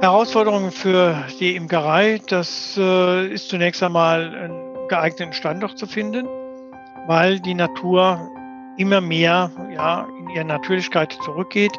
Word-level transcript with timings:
Herausforderungen 0.00 0.72
für 0.72 1.24
die 1.40 1.56
Imkerei, 1.56 2.20
das 2.28 2.76
äh, 2.76 3.28
ist 3.28 3.48
zunächst 3.48 3.82
einmal 3.82 4.34
einen 4.34 4.88
geeigneten 4.88 5.32
Standort 5.32 5.78
zu 5.78 5.86
finden, 5.86 6.26
weil 7.06 7.40
die 7.40 7.54
Natur 7.54 8.30
immer 8.76 9.00
mehr 9.00 9.50
ja, 9.72 10.06
in 10.18 10.28
ihre 10.28 10.44
Natürlichkeit 10.44 11.16
zurückgeht, 11.24 11.72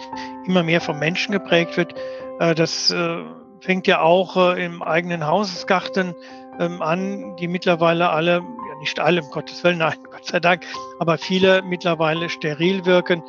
immer 0.47 0.63
mehr 0.63 0.81
vom 0.81 0.97
Menschen 0.97 1.31
geprägt 1.31 1.77
wird. 1.77 1.93
Äh, 2.39 2.55
das 2.55 2.89
äh, 2.89 3.23
fängt 3.61 3.85
ja 3.85 4.01
auch 4.01 4.55
im 4.55 4.81
eigenen 4.81 5.25
Hausgarten 5.27 6.15
ähm, 6.59 6.81
an, 6.81 7.35
die 7.37 7.47
mittlerweile 7.47 8.09
alle, 8.09 8.37
ja 8.37 8.79
nicht 8.79 8.99
alle, 8.99 9.21
um 9.21 9.29
Gottes 9.29 9.63
Willen, 9.63 9.77
nein, 9.77 9.93
Gott 10.11 10.25
sei 10.25 10.39
Dank, 10.39 10.65
aber 10.99 11.19
viele 11.19 11.61
mittlerweile 11.61 12.29
steril 12.29 12.83
wirken 12.85 13.21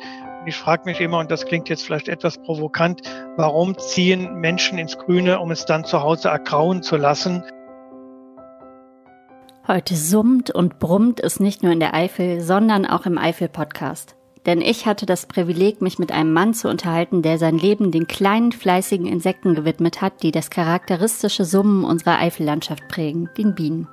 ich 0.45 0.55
frage 0.55 0.83
mich 0.85 1.01
immer, 1.01 1.19
und 1.19 1.31
das 1.31 1.45
klingt 1.45 1.69
jetzt 1.69 1.85
vielleicht 1.85 2.07
etwas 2.07 2.37
provokant, 2.37 3.01
warum 3.35 3.77
ziehen 3.77 4.35
Menschen 4.35 4.77
ins 4.77 4.97
Grüne, 4.97 5.39
um 5.39 5.51
es 5.51 5.65
dann 5.65 5.85
zu 5.85 6.01
Hause 6.01 6.29
ergrauen 6.29 6.81
zu 6.81 6.97
lassen? 6.97 7.43
Heute 9.67 9.95
summt 9.95 10.49
und 10.49 10.79
brummt 10.79 11.19
es 11.19 11.39
nicht 11.39 11.61
nur 11.61 11.71
in 11.71 11.79
der 11.79 11.93
Eifel, 11.93 12.41
sondern 12.41 12.85
auch 12.85 13.05
im 13.05 13.17
Eifel-Podcast. 13.17 14.15
Denn 14.45 14.61
ich 14.61 14.85
hatte 14.85 15.05
das 15.05 15.25
Privileg, 15.25 15.81
mich 15.81 15.99
mit 15.99 16.11
einem 16.11 16.33
Mann 16.33 16.53
zu 16.53 16.69
unterhalten, 16.69 17.21
der 17.21 17.37
sein 17.37 17.57
Leben 17.57 17.91
den 17.91 18.07
kleinen, 18.07 18.51
fleißigen 18.51 19.05
Insekten 19.05 19.53
gewidmet 19.53 20.01
hat, 20.01 20.23
die 20.23 20.31
das 20.31 20.49
charakteristische 20.49 21.45
Summen 21.45 21.83
unserer 21.83 22.17
Eifellandschaft 22.17 22.87
prägen, 22.87 23.29
den 23.37 23.53
Bienen. 23.53 23.87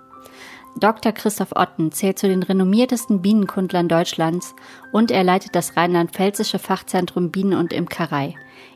Dr. 0.79 1.13
Christoph 1.13 1.53
Otten 1.57 1.91
zählt 1.91 2.19
zu 2.19 2.29
den 2.29 2.43
renommiertesten 2.43 3.23
Bienenkundlern 3.23 3.89
Deutschlands 3.89 4.55
und 4.93 5.11
er 5.11 5.25
leitet 5.25 5.55
das 5.55 5.75
rheinland-pfälzische 5.77 6.59
Fachzentrum 6.59 7.31
Bienen 7.31 7.59
und 7.59 7.73
Imkerei. 7.73 8.35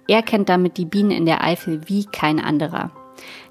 Er 0.08 0.22
kennt 0.22 0.48
damit 0.48 0.78
die 0.78 0.86
Bienen 0.86 1.10
in 1.10 1.26
der 1.26 1.44
Eifel 1.44 1.82
wie 1.88 2.06
kein 2.06 2.40
anderer. 2.40 2.90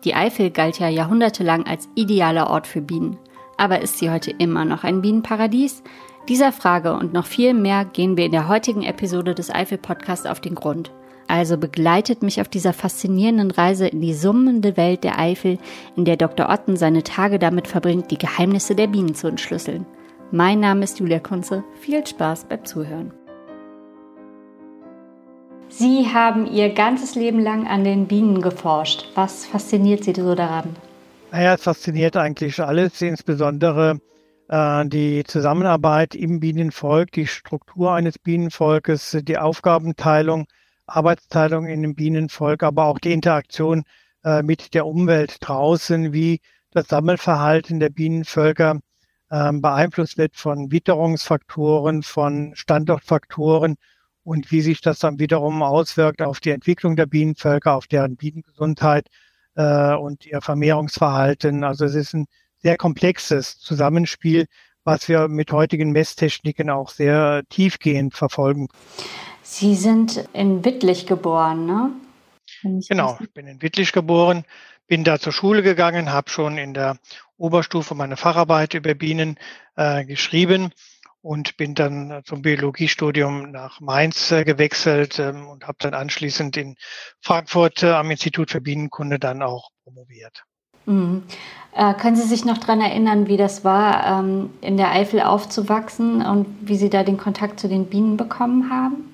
Die 0.04 0.16
Eifel 0.16 0.50
galt 0.50 0.80
ja 0.80 0.90
jahrhundertelang 0.90 1.68
als 1.68 1.90
idealer 1.94 2.50
Ort 2.50 2.66
für 2.66 2.82
Bienen. 2.82 3.20
Aber 3.58 3.82
ist 3.82 4.00
sie 4.00 4.10
heute 4.10 4.32
immer 4.32 4.66
noch 4.66 4.84
ein 4.84 5.02
Bienenparadies? 5.02 5.84
Dieser 6.28 6.52
Frage 6.52 6.94
und 6.94 7.14
noch 7.14 7.28
viel 7.28 7.54
mehr 7.54 7.86
gehen 7.86 8.18
wir 8.18 8.26
in 8.26 8.32
der 8.32 8.48
heutigen 8.48 8.84
Episode 8.84 9.36
des 9.36 9.54
Eifel 9.54 9.78
Podcasts 9.78 10.26
auf 10.26 10.40
den 10.40 10.56
Grund. 10.56 10.92
Also 11.30 11.58
begleitet 11.60 12.24
mich 12.24 12.42
auf 12.42 12.48
dieser 12.48 12.74
faszinierenden 12.74 13.52
Reise 13.52 13.88
in 13.88 14.02
die 14.02 14.16
summende 14.16 14.76
Welt 14.78 15.04
der 15.04 15.20
Eifel, 15.20 15.60
in 15.96 16.04
der 16.04 16.18
Dr. 16.18 16.50
Otten 16.50 16.76
seine 16.76 17.04
Tage 17.04 17.38
damit 17.38 17.68
verbringt, 17.68 18.10
die 18.10 18.18
Geheimnisse 18.18 18.74
der 18.74 18.88
Bienen 18.88 19.14
zu 19.14 19.28
entschlüsseln. 19.28 19.86
Mein 20.32 20.60
Name 20.60 20.84
ist 20.84 21.00
Julia 21.00 21.20
Kunze. 21.20 21.64
Viel 21.82 22.06
Spaß 22.06 22.46
beim 22.46 22.66
Zuhören. 22.66 23.14
Sie 25.68 26.08
haben 26.12 26.48
Ihr 26.48 26.74
ganzes 26.74 27.14
Leben 27.14 27.40
lang 27.40 27.68
an 27.68 27.84
den 27.84 28.08
Bienen 28.08 28.42
geforscht. 28.42 29.06
Was 29.14 29.46
fasziniert 29.46 30.06
Sie 30.06 30.16
so 30.16 30.34
daran? 30.34 30.76
Naja, 31.32 31.54
es 31.54 31.62
fasziniert 31.62 32.18
eigentlich 32.18 32.60
alles, 32.60 33.04
insbesondere 33.04 34.00
äh, 34.48 34.84
die 34.88 35.24
Zusammenarbeit 35.26 36.16
im 36.16 36.40
Bienenvolk, 36.40 37.12
die 37.12 37.28
Struktur 37.28 37.94
eines 37.94 38.18
Bienenvolkes, 38.18 39.16
die 39.22 39.38
Aufgabenteilung, 39.38 40.48
Arbeitsteilung 40.96 41.68
in 41.68 41.82
dem 41.82 41.96
Bienenvolk, 41.96 42.64
aber 42.64 42.86
auch 42.86 43.00
die 43.00 43.14
Interaktion 43.14 43.84
äh, 44.24 44.44
mit 44.44 44.74
der 44.74 44.86
Umwelt 44.86 45.38
draußen, 45.42 46.14
wie 46.14 46.42
das 46.72 46.88
Sammelverhalten 46.88 47.80
der 47.80 47.90
Bienenvölker 47.90 48.80
äh, 49.30 49.52
beeinflusst 49.54 50.18
wird 50.18 50.36
von 50.36 50.72
Witterungsfaktoren, 50.72 52.04
von 52.04 52.52
Standortfaktoren 52.56 53.76
und 54.24 54.52
wie 54.52 54.62
sich 54.62 54.82
das 54.82 55.00
dann 55.00 55.20
wiederum 55.20 55.64
auswirkt 55.64 56.22
auf 56.22 56.40
die 56.40 56.52
Entwicklung 56.52 56.96
der 56.96 57.06
Bienenvölker, 57.06 57.76
auf 57.76 57.88
deren 57.88 58.16
Bienengesundheit 58.16 59.08
äh, 59.56 59.94
und 59.96 60.26
ihr 60.26 60.42
Vermehrungsverhalten. 60.42 61.64
Also 61.64 61.86
es 61.86 61.96
ist 61.96 62.14
ein 62.14 62.28
sehr 62.58 62.78
komplexes 62.78 63.58
Zusammenspiel, 63.60 64.46
was 64.84 65.08
wir 65.08 65.28
mit 65.28 65.52
heutigen 65.52 65.92
Messtechniken 65.92 66.70
auch 66.70 66.90
sehr 66.90 67.44
tiefgehend 67.50 68.14
verfolgen. 68.16 68.68
Sie 69.52 69.74
sind 69.74 70.30
in 70.34 70.64
Wittlich 70.64 71.08
geboren, 71.08 71.66
ne? 71.66 71.92
Genau, 72.88 73.18
ich 73.20 73.34
bin 73.34 73.48
in 73.48 73.64
Wittlich 73.64 73.92
geboren, 73.92 74.46
bin 74.88 75.04
da 75.04 75.18
zur 75.18 75.34
Schule 75.34 75.64
gegangen, 75.64 76.12
habe 76.12 76.30
schon 76.30 76.60
in 76.60 76.76
der 76.76 76.98
Oberstufe 77.36 77.96
meine 77.96 78.16
Facharbeit 78.16 78.76
über 78.76 78.94
Bienen 78.94 79.40
äh, 79.76 80.06
geschrieben 80.06 80.72
und 81.22 81.58
bin 81.58 81.74
dann 81.74 82.22
zum 82.26 82.44
Biologiestudium 82.44 83.50
nach 83.50 83.80
Mainz 83.80 84.32
äh, 84.32 84.44
gewechselt 84.44 85.18
ähm, 85.18 85.48
und 85.48 85.68
habe 85.68 85.78
dann 85.80 85.96
anschließend 85.96 86.56
in 86.56 86.76
Frankfurt 87.20 87.82
äh, 87.82 87.90
am 87.90 88.12
Institut 88.12 88.52
für 88.52 88.62
Bienenkunde 88.62 89.18
dann 89.18 89.42
auch 89.42 89.72
promoviert. 89.84 90.44
Mhm. 90.86 91.24
Äh, 91.74 91.96
können 91.96 92.16
Sie 92.16 92.28
sich 92.28 92.46
noch 92.46 92.60
daran 92.60 92.82
erinnern, 92.82 93.26
wie 93.28 93.38
das 93.38 93.64
war, 93.66 94.20
ähm, 94.20 94.52
in 94.62 94.78
der 94.78 94.92
Eifel 94.92 95.22
aufzuwachsen 95.22 96.24
und 96.24 96.46
wie 96.62 96.76
Sie 96.76 96.92
da 96.92 97.04
den 97.04 97.18
Kontakt 97.18 97.60
zu 97.60 97.68
den 97.68 97.88
Bienen 97.88 98.16
bekommen 98.16 98.70
haben? 98.70 99.10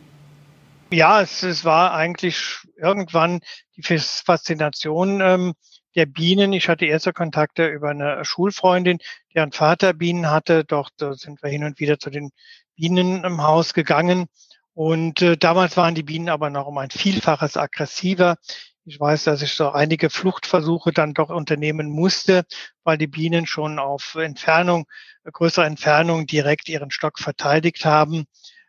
Ja, 0.96 1.20
es, 1.20 1.44
es 1.44 1.66
war 1.66 1.94
eigentlich 1.94 2.60
irgendwann 2.78 3.42
die 3.76 3.82
Faszination 3.82 5.20
ähm, 5.20 5.54
der 5.94 6.06
Bienen. 6.06 6.54
Ich 6.54 6.70
hatte 6.70 6.86
erste 6.86 7.12
Kontakte 7.12 7.68
über 7.68 7.90
eine 7.90 8.24
Schulfreundin, 8.24 9.00
deren 9.36 9.52
Vater 9.52 9.92
Bienen 9.92 10.32
hatte. 10.32 10.64
Dort 10.64 10.94
äh, 11.02 11.12
sind 11.16 11.44
wir 11.44 11.50
hin 11.50 11.66
und 11.66 11.82
wieder 11.82 12.00
zu 12.00 12.10
den 12.10 12.32
Bienen 12.78 13.26
im 13.26 13.44
Haus 13.44 13.74
gegangen. 13.74 14.28
Und 14.74 15.22
äh, 15.22 15.36
damals 15.36 15.76
waren 15.76 15.96
die 15.96 16.04
Bienen 16.04 16.30
aber 16.30 16.50
noch 16.50 16.66
um 16.66 16.78
ein 16.78 16.92
Vielfaches 16.92 17.58
aggressiver. 17.58 18.38
Ich 18.86 18.98
weiß, 18.98 19.26
dass 19.26 19.42
ich 19.42 19.52
so 19.52 19.72
einige 19.72 20.10
Fluchtversuche 20.10 20.94
dann 20.94 21.14
doch 21.14 21.30
unternehmen 21.30 21.90
musste, 21.90 22.46
weil 22.86 22.98
die 22.98 23.08
Bienen 23.08 23.48
schon 23.48 23.80
auf 23.80 24.16
Entfernung, 24.16 24.86
größere 25.26 25.66
Entfernung 25.66 26.26
direkt 26.26 26.70
ihren 26.70 26.90
Stock 26.90 27.20
verteidigt 27.20 27.84
haben 27.84 28.28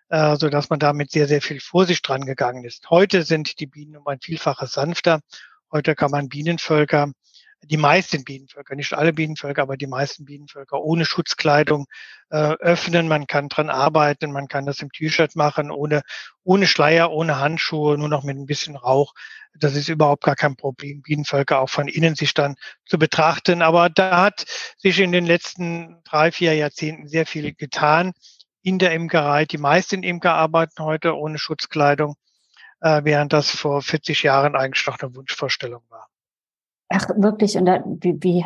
äh, 0.09 0.37
so 0.37 0.49
dass 0.49 0.71
man 0.71 0.79
damit 0.79 1.11
sehr, 1.11 1.29
sehr 1.29 1.43
viel 1.43 1.61
Vorsicht 1.61 2.07
dran 2.07 2.27
gegangen 2.27 2.65
ist. 2.65 2.91
Heute 2.91 3.23
sind 3.23 3.61
die 3.61 3.67
Bienen 3.67 3.97
um 3.97 4.07
ein 4.07 4.21
Vielfaches 4.21 4.73
sanfter. 4.73 5.21
Heute 5.73 5.95
kann 5.95 6.11
man 6.11 6.29
Bienenvölker, 6.29 7.11
die 7.65 7.77
meisten 7.77 8.25
Bienenvölker, 8.25 8.77
nicht 8.77 8.93
alle 8.93 9.13
Bienenvölker, 9.13 9.63
aber 9.63 9.77
die 9.77 9.87
meisten 9.87 10.25
Bienenvölker 10.25 10.81
ohne 10.81 11.05
Schutzkleidung 11.05 11.87
äh, 12.31 12.53
öffnen. 12.61 13.09
Man 13.09 13.27
kann 13.27 13.49
dran 13.49 13.71
arbeiten, 13.71 14.31
man 14.31 14.49
kann 14.49 14.67
das 14.67 14.81
im 14.81 14.91
T-Shirt 14.91 15.35
machen, 15.35 15.71
ohne, 15.71 16.03
ohne 16.45 16.67
Schleier, 16.67 17.11
ohne 17.11 17.39
Handschuhe, 17.39 17.99
nur 17.99 18.09
noch 18.09 18.23
mit 18.23 18.37
ein 18.37 18.47
bisschen 18.47 18.77
Rauch. 18.77 19.13
Das 19.59 19.75
ist 19.75 19.89
überhaupt 19.89 20.23
gar 20.23 20.37
kein 20.37 20.55
Problem, 20.55 21.03
Bienenvölker 21.03 21.61
auch 21.61 21.71
von 21.71 21.89
innen 21.89 22.15
sich 22.15 22.35
dann 22.35 22.57
zu 22.85 22.99
betrachten. 22.99 23.63
Aber 23.63 23.89
da 23.89 24.23
hat 24.23 24.45
sich 24.77 25.01
in 25.01 25.13
den 25.13 25.27
letzten 25.27 26.03
drei, 26.05 26.31
vier 26.31 26.55
Jahrzehnten 26.55 27.09
sehr 27.09 27.27
viel 27.27 27.55
getan 27.55 28.13
in 28.67 28.81
der 28.81 28.93
Imkerei. 28.93 29.45
Die 29.45 29.59
meisten 29.59 30.03
Imker 30.03 30.35
arbeiten 30.35 30.83
heute 30.83 31.17
ohne 31.17 31.39
Schutzkleidung, 31.39 32.17
äh, 32.81 33.03
während 33.05 33.33
das 33.33 33.49
vor 33.49 33.81
40 33.81 34.25
Jahren 34.25 34.57
eigentlich 34.57 34.85
noch 34.89 34.99
eine 34.99 35.15
Wunschvorstellung 35.15 35.83
war. 35.89 36.09
Ach, 36.89 37.09
wirklich? 37.17 37.57
Und 37.57 37.67
da, 37.67 37.85
wie, 37.87 38.17
wie 38.21 38.45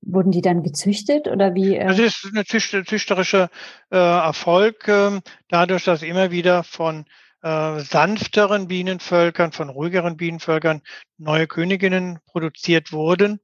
wurden 0.00 0.32
die 0.32 0.40
dann 0.40 0.62
gezüchtet 0.62 1.28
oder 1.28 1.54
wie? 1.54 1.76
Äh? 1.76 1.88
Das 1.88 1.98
ist 1.98 2.30
eine 2.32 2.46
züchterische 2.46 3.50
äh, 3.90 3.98
Erfolg, 3.98 4.88
äh, 4.88 5.20
dadurch, 5.48 5.84
dass 5.84 6.02
immer 6.02 6.30
wieder 6.30 6.64
von 6.64 7.04
äh, 7.42 7.80
sanfteren 7.80 8.66
Bienenvölkern, 8.66 9.52
von 9.52 9.68
ruhigeren 9.68 10.16
Bienenvölkern 10.16 10.80
neue 11.18 11.46
Königinnen 11.46 12.18
produziert 12.24 12.92
wurden, 12.92 13.40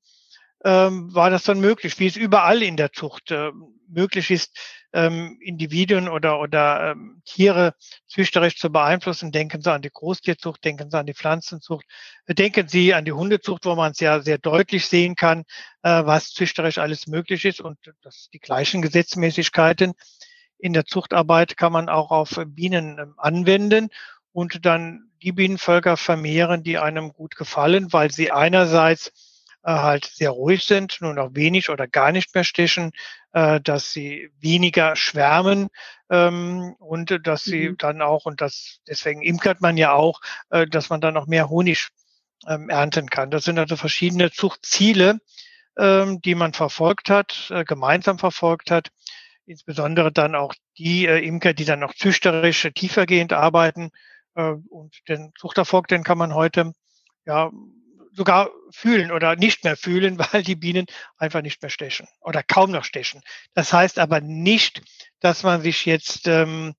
ähm, 0.65 1.15
war 1.15 1.29
das 1.29 1.45
dann 1.45 1.61
möglich, 1.61 1.99
wie 1.99 2.07
es 2.07 2.17
überall 2.17 2.63
in 2.63 2.79
der 2.79 2.93
Zucht 2.93 3.31
äh, 3.31 3.51
möglich 3.89 4.31
ist, 4.31 4.57
ähm, 4.97 5.39
Individuen 5.43 6.09
oder, 6.09 6.41
oder 6.41 6.93
ähm, 6.93 7.21
Tiere 7.27 7.75
züchterisch 8.07 8.57
zu 8.57 8.73
beeinflussen. 8.73 9.31
Denken 9.31 9.61
Sie 9.61 9.71
an 9.71 9.83
die 9.83 9.91
Großtierzucht, 9.93 10.65
denken 10.65 10.91
Sie 10.91 10.99
an 10.99 11.05
die 11.05 11.15
Pflanzenzucht, 11.15 11.85
denken 12.27 12.67
Sie 12.67 12.95
an 12.95 13.05
die 13.05 13.13
Hundezucht, 13.13 13.67
wo 13.67 13.75
man 13.75 13.93
es 13.93 14.01
ja 14.01 14.21
sehr 14.21 14.39
deutlich 14.39 14.87
sehen 14.87 15.15
kann, 15.15 15.45
äh, 15.83 16.05
was 16.07 16.33
züchterisch 16.33 16.79
alles 16.79 17.07
möglich 17.07 17.45
ist 17.45 17.61
und 17.61 17.79
das 18.03 18.31
die 18.33 18.41
gleichen 18.41 18.81
Gesetzmäßigkeiten 18.81 19.93
in 20.59 20.73
der 20.73 20.87
Zuchtarbeit 20.87 21.59
kann 21.59 21.73
man 21.73 21.91
auch 21.91 22.11
auf 22.11 22.41
Bienen 22.47 22.99
ähm, 22.99 23.15
anwenden 23.19 23.91
und 24.33 24.65
dann 24.65 25.11
die 25.23 25.33
Bienenvölker 25.33 25.99
vermehren, 25.99 26.63
die 26.63 26.79
einem 26.79 27.13
gut 27.13 27.37
gefallen, 27.37 27.93
weil 27.93 28.11
sie 28.11 28.33
einerseits 28.33 29.09
äh, 29.09 29.26
halt 29.75 30.05
sehr 30.05 30.31
ruhig 30.31 30.65
sind, 30.65 30.99
nur 31.01 31.13
noch 31.13 31.35
wenig 31.35 31.71
oder 31.71 31.89
gar 31.89 32.13
nicht 32.13 32.35
mehr 32.35 32.45
stechen, 32.45 32.93
äh, 33.33 33.61
dass 33.61 33.93
sie 33.93 34.31
weniger 34.41 34.97
schwärmen 34.97 35.69
ähm, 36.09 36.75
und 36.79 37.27
dass 37.27 37.45
sie 37.45 37.71
mhm. 37.71 37.77
dann 37.79 38.03
auch, 38.03 38.27
und 38.27 38.41
das 38.41 38.79
deswegen 38.89 39.23
imkert 39.23 39.61
man 39.61 39.77
ja 39.77 39.93
auch, 39.93 40.21
äh, 40.51 40.67
dass 40.67 40.89
man 40.89 41.01
dann 41.01 41.15
noch 41.15 41.27
mehr 41.27 41.49
Honig 41.49 41.89
ähm, 42.47 42.69
ernten 42.69 43.11
kann. 43.11 43.31
Das 43.31 43.45
sind 43.45 43.59
also 43.59 43.77
verschiedene 43.77 44.31
Zuchtziele, 44.31 45.19
ähm, 45.77 46.21
die 46.21 46.35
man 46.35 46.53
verfolgt 46.53 47.11
hat, 47.11 47.51
äh, 47.51 47.65
gemeinsam 47.65 48.19
verfolgt 48.19 48.71
hat. 48.71 48.91
Insbesondere 49.47 50.13
dann 50.13 50.35
auch 50.35 50.55
die 50.79 51.07
äh, 51.07 51.19
Imker, 51.19 51.55
die 51.55 51.65
dann 51.65 51.81
noch 51.81 51.95
züchterisch 51.95 52.69
tiefergehend 52.75 53.33
arbeiten. 53.33 53.91
Äh, 54.35 54.55
und 54.69 54.97
den 55.09 55.33
Zuchterfolg, 55.39 55.89
den 55.89 56.05
kann 56.05 56.19
man 56.19 56.35
heute 56.35 56.73
ja 57.25 57.51
sogar 58.17 58.51
fühlen 58.71 59.13
oder 59.13 59.37
nicht 59.37 59.63
mehr 59.65 59.77
fühlen, 59.77 60.19
weil 60.33 60.43
die 60.43 60.57
Bienen 60.57 60.87
einfach 61.19 61.43
nicht 61.43 61.63
mehr 61.63 61.71
stechen 61.71 62.09
oder 62.21 62.43
kaum 62.43 62.71
noch 62.71 62.85
stechen. 62.85 63.23
Das 63.55 63.73
heißt 63.73 63.99
aber 63.99 64.21
nicht, 64.21 64.83
dass 65.21 65.43
man 65.43 65.63
sich 65.63 65.85
jetzt 65.85 66.27
ähm, 66.27 66.75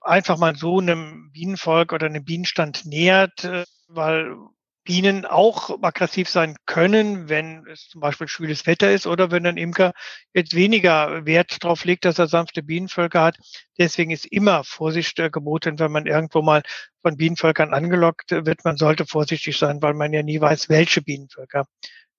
einfach 0.00 0.38
mal 0.38 0.56
so 0.56 0.80
einem 0.80 1.30
Bienenvolk 1.32 1.92
oder 1.92 2.06
einem 2.06 2.24
Bienenstand 2.24 2.84
nähert, 2.84 3.44
äh, 3.44 3.64
weil 3.88 4.36
Bienen 4.84 5.24
auch 5.24 5.82
aggressiv 5.82 6.28
sein 6.28 6.56
können, 6.66 7.28
wenn 7.28 7.66
es 7.66 7.88
zum 7.88 8.02
Beispiel 8.02 8.28
schwüles 8.28 8.66
Wetter 8.66 8.92
ist 8.92 9.06
oder 9.06 9.30
wenn 9.30 9.46
ein 9.46 9.56
Imker 9.56 9.92
jetzt 10.34 10.54
weniger 10.54 11.24
Wert 11.24 11.64
darauf 11.64 11.84
legt, 11.84 12.04
dass 12.04 12.18
er 12.18 12.28
sanfte 12.28 12.62
Bienenvölker 12.62 13.22
hat. 13.22 13.38
Deswegen 13.78 14.10
ist 14.10 14.26
immer 14.26 14.62
Vorsicht 14.64 15.18
äh, 15.18 15.30
geboten, 15.30 15.78
wenn 15.78 15.90
man 15.90 16.06
irgendwo 16.06 16.42
mal 16.42 16.62
von 17.02 17.16
Bienenvölkern 17.16 17.72
angelockt 17.72 18.30
wird. 18.30 18.64
Man 18.64 18.76
sollte 18.76 19.06
vorsichtig 19.06 19.58
sein, 19.58 19.80
weil 19.80 19.94
man 19.94 20.12
ja 20.12 20.22
nie 20.22 20.40
weiß, 20.40 20.68
welche 20.68 21.00
Bienenvölker 21.00 21.66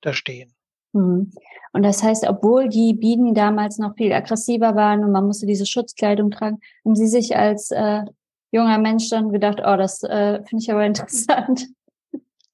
da 0.02 0.14
stehen. 0.14 0.56
Mhm. 0.94 1.32
Und 1.74 1.84
das 1.84 2.02
heißt, 2.02 2.26
obwohl 2.28 2.70
die 2.70 2.94
Bienen 2.94 3.36
damals 3.36 3.78
noch 3.78 3.96
viel 3.96 4.14
aggressiver 4.14 4.76
waren 4.76 5.04
und 5.04 5.12
man 5.12 5.28
musste 5.28 5.46
diese 5.46 5.66
Schutzkleidung 5.66 6.32
tragen, 6.32 6.60
haben 6.84 6.96
Sie 6.96 7.08
sich 7.08 7.36
als 7.36 7.70
äh, 7.72 8.02
junger 8.52 8.80
Mensch 8.80 9.10
dann 9.10 9.30
gedacht, 9.30 9.60
oh, 9.64 9.76
das 9.76 10.02
äh, 10.04 10.42
finde 10.46 10.64
ich 10.64 10.72
aber 10.72 10.86
interessant. 10.86 11.68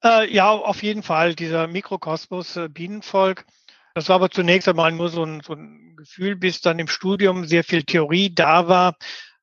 Äh, 0.03 0.33
ja, 0.33 0.49
auf 0.51 0.81
jeden 0.83 1.03
Fall, 1.03 1.35
dieser 1.35 1.67
Mikrokosmos 1.67 2.55
äh, 2.57 2.69
Bienenvolk. 2.69 3.45
Das 3.93 4.09
war 4.09 4.15
aber 4.15 4.31
zunächst 4.31 4.67
einmal 4.67 4.91
nur 4.91 5.09
so 5.09 5.23
ein, 5.23 5.41
so 5.41 5.53
ein 5.53 5.95
Gefühl, 5.95 6.35
bis 6.35 6.61
dann 6.61 6.79
im 6.79 6.87
Studium 6.87 7.45
sehr 7.45 7.63
viel 7.63 7.83
Theorie 7.83 8.33
da 8.33 8.67
war, 8.67 8.95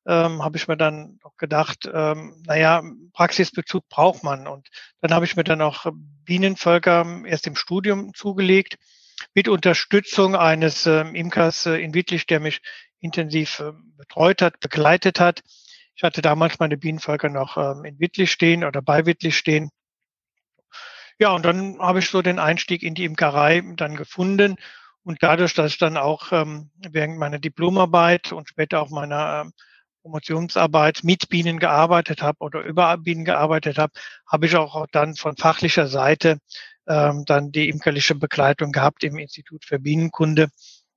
ähm, 0.07 0.43
habe 0.43 0.57
ich 0.57 0.67
mir 0.67 0.75
dann 0.75 1.19
gedacht, 1.37 1.89
ähm, 1.93 2.43
naja, 2.45 2.83
Praxisbezug 3.13 3.87
braucht 3.89 4.23
man. 4.23 4.47
Und 4.47 4.67
dann 5.01 5.13
habe 5.13 5.25
ich 5.25 5.35
mir 5.35 5.43
dann 5.43 5.61
auch 5.61 5.85
Bienenvölker 6.25 7.23
erst 7.25 7.47
im 7.47 7.55
Studium 7.55 8.13
zugelegt, 8.13 8.77
mit 9.33 9.47
Unterstützung 9.47 10.35
eines 10.35 10.85
äh, 10.85 11.01
Imkers 11.01 11.65
äh, 11.67 11.75
in 11.75 11.93
Wittlich, 11.93 12.25
der 12.25 12.39
mich 12.39 12.59
intensiv 12.99 13.59
äh, 13.59 13.71
betreut 13.97 14.41
hat, 14.41 14.59
begleitet 14.59 15.19
hat. 15.19 15.41
Ich 15.95 16.03
hatte 16.03 16.21
damals 16.21 16.59
meine 16.59 16.77
Bienenvölker 16.77 17.29
noch 17.29 17.57
ähm, 17.57 17.85
in 17.85 17.99
Wittlich 17.99 18.31
stehen 18.31 18.63
oder 18.63 18.81
bei 18.81 19.05
Wittlich 19.05 19.37
stehen. 19.37 19.69
Ja, 21.19 21.31
und 21.33 21.43
dann 21.43 21.77
habe 21.79 21.99
ich 21.99 22.09
so 22.09 22.21
den 22.21 22.39
Einstieg 22.39 22.81
in 22.81 22.95
die 22.95 23.03
Imkerei 23.03 23.61
dann 23.75 23.95
gefunden. 23.97 24.55
Und 25.03 25.21
dadurch, 25.21 25.53
dass 25.53 25.73
ich 25.73 25.77
dann 25.77 25.97
auch 25.97 26.31
ähm, 26.31 26.69
während 26.89 27.17
meiner 27.17 27.39
Diplomarbeit 27.39 28.31
und 28.31 28.47
später 28.47 28.81
auch 28.81 28.89
meiner 28.89 29.41
ähm, 29.43 29.53
Promotionsarbeit 30.01 31.01
mit 31.03 31.27
Bienen 31.27 31.59
gearbeitet 31.59 32.21
habe 32.21 32.37
oder 32.39 32.61
über 32.61 32.97
Bienen 32.97 33.25
gearbeitet 33.25 33.77
habe, 33.77 33.93
habe 34.27 34.45
ich 34.45 34.55
auch 34.55 34.87
dann 34.93 35.15
von 35.15 35.35
fachlicher 35.35 35.87
Seite 35.87 36.39
ähm, 36.87 37.25
dann 37.25 37.51
die 37.51 37.67
imkerliche 37.67 38.15
Begleitung 38.15 38.71
gehabt 38.71 39.03
im 39.03 39.17
Institut 39.17 39.65
für 39.65 39.79
Bienenkunde, 39.79 40.49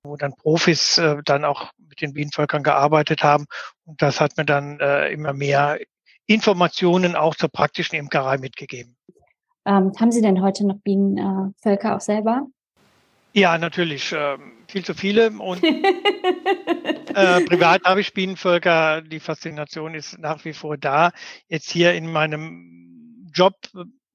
wo 0.04 0.16
dann 0.16 0.36
Profis 0.36 0.98
äh, 0.98 1.16
dann 1.24 1.44
auch 1.44 1.72
mit 1.78 2.00
den 2.00 2.12
Bienenvölkern 2.12 2.62
gearbeitet 2.62 3.24
haben. 3.24 3.46
Und 3.84 4.00
das 4.02 4.20
hat 4.20 4.36
mir 4.36 4.44
dann 4.44 4.78
äh, 4.78 5.08
immer 5.08 5.32
mehr 5.32 5.80
Informationen 6.26 7.16
auch 7.16 7.34
zur 7.34 7.48
praktischen 7.48 7.96
Imkerei 7.96 8.38
mitgegeben. 8.38 8.96
Ähm, 9.64 9.92
haben 9.98 10.12
Sie 10.12 10.22
denn 10.22 10.42
heute 10.42 10.66
noch 10.66 10.78
Bienenvölker 10.82 11.90
äh, 11.90 11.92
auch 11.92 12.00
selber? 12.00 12.46
Ja, 13.32 13.56
natürlich. 13.58 14.12
Äh, 14.12 14.38
viel 14.68 14.84
zu 14.84 14.94
viele. 14.94 15.30
Und 15.30 15.62
äh, 17.14 17.44
privat 17.44 17.84
habe 17.84 18.00
ich 18.00 18.12
Bienenvölker. 18.12 19.02
Die 19.02 19.20
Faszination 19.20 19.94
ist 19.94 20.18
nach 20.18 20.44
wie 20.44 20.52
vor 20.52 20.76
da. 20.76 21.12
Jetzt 21.48 21.70
hier 21.70 21.94
in 21.94 22.10
meinem 22.10 23.30
Job 23.32 23.54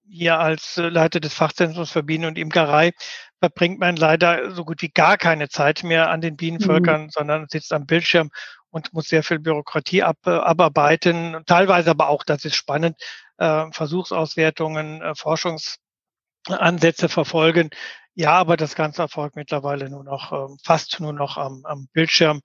hier 0.10 0.40
als 0.40 0.78
Leiter 0.78 1.20
des 1.20 1.34
Fachzentrums 1.34 1.92
für 1.92 2.04
Bienen 2.04 2.26
und 2.26 2.38
Imkerei 2.38 2.94
verbringt 3.40 3.80
man 3.80 3.96
leider 3.96 4.52
so 4.52 4.66
gut 4.66 4.82
wie 4.82 4.90
gar 4.90 5.18
keine 5.18 5.50
Zeit 5.50 5.84
mehr 5.84 6.10
an 6.10 6.22
den 6.22 6.38
Bienenvölkern, 6.38 7.04
mhm. 7.04 7.10
sondern 7.10 7.46
sitzt 7.50 7.74
am 7.74 7.86
Bildschirm 7.86 8.30
und 8.70 8.94
muss 8.94 9.08
sehr 9.08 9.24
viel 9.24 9.40
Bürokratie 9.40 10.04
ab, 10.04 10.18
äh, 10.26 10.32
abarbeiten. 10.32 11.38
Teilweise 11.46 11.92
aber 11.92 12.10
auch, 12.10 12.24
das 12.24 12.46
ist 12.46 12.56
spannend, 12.56 12.96
äh, 13.38 13.66
Versuchsauswertungen, 13.72 15.02
äh, 15.02 15.16
Forschungsansätze 15.16 17.10
verfolgen. 17.10 17.70
Ja, 18.14 18.34
aber 18.34 18.58
das 18.58 18.76
Ganze 18.76 19.04
erfolgt 19.04 19.36
mittlerweile 19.36 19.90
nur 19.90 20.04
noch, 20.04 20.32
äh, 20.32 20.56
fast 20.64 21.00
nur 21.00 21.14
noch 21.14 21.38
am, 21.38 21.62
am 21.66 21.88
Bildschirm. 21.94 22.42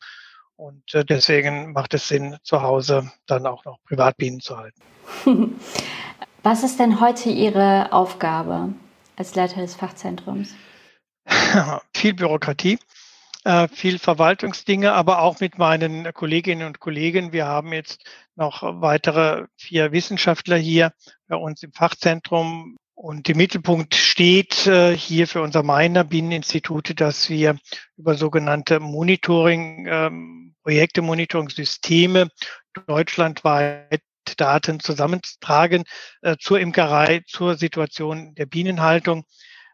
Und 0.56 0.94
äh, 0.94 1.04
deswegen 1.04 1.72
macht 1.72 1.94
es 1.94 2.08
Sinn, 2.08 2.36
zu 2.42 2.62
Hause 2.62 3.10
dann 3.26 3.46
auch 3.46 3.64
noch 3.64 3.78
Privatbienen 3.84 4.40
zu 4.40 4.58
halten. 4.58 4.80
Was 6.42 6.62
ist 6.62 6.78
denn 6.78 7.00
heute 7.00 7.30
Ihre 7.30 7.92
Aufgabe 7.92 8.70
als 9.16 9.34
Leiter 9.34 9.60
des 9.60 9.76
Fachzentrums? 9.76 10.54
Viel 11.94 12.14
Bürokratie. 12.14 12.78
Äh, 13.44 13.66
viel 13.66 13.98
Verwaltungsdinge, 13.98 14.92
aber 14.92 15.20
auch 15.20 15.40
mit 15.40 15.58
meinen 15.58 16.12
Kolleginnen 16.14 16.64
und 16.64 16.78
Kollegen. 16.78 17.32
Wir 17.32 17.46
haben 17.46 17.72
jetzt 17.72 18.04
noch 18.36 18.62
weitere 18.62 19.46
vier 19.56 19.90
Wissenschaftler 19.90 20.56
hier 20.56 20.92
bei 21.26 21.34
uns 21.34 21.60
im 21.64 21.72
Fachzentrum. 21.72 22.76
Und 22.94 23.28
im 23.28 23.36
Mittelpunkt 23.36 23.96
steht 23.96 24.68
äh, 24.68 24.96
hier 24.96 25.26
für 25.26 25.42
unser 25.42 25.64
Meiner 25.64 26.04
Bieneninstitut, 26.04 27.00
dass 27.00 27.28
wir 27.30 27.58
über 27.96 28.14
sogenannte 28.14 28.78
Monitoring, 28.78 29.88
ähm, 29.90 30.54
Monitoring-Systeme 30.64 32.28
deutschlandweit 32.86 34.02
Daten 34.36 34.78
zusammentragen 34.78 35.82
äh, 36.20 36.36
zur 36.38 36.60
Imkerei, 36.60 37.22
zur 37.26 37.56
Situation 37.56 38.36
der 38.36 38.46
Bienenhaltung 38.46 39.24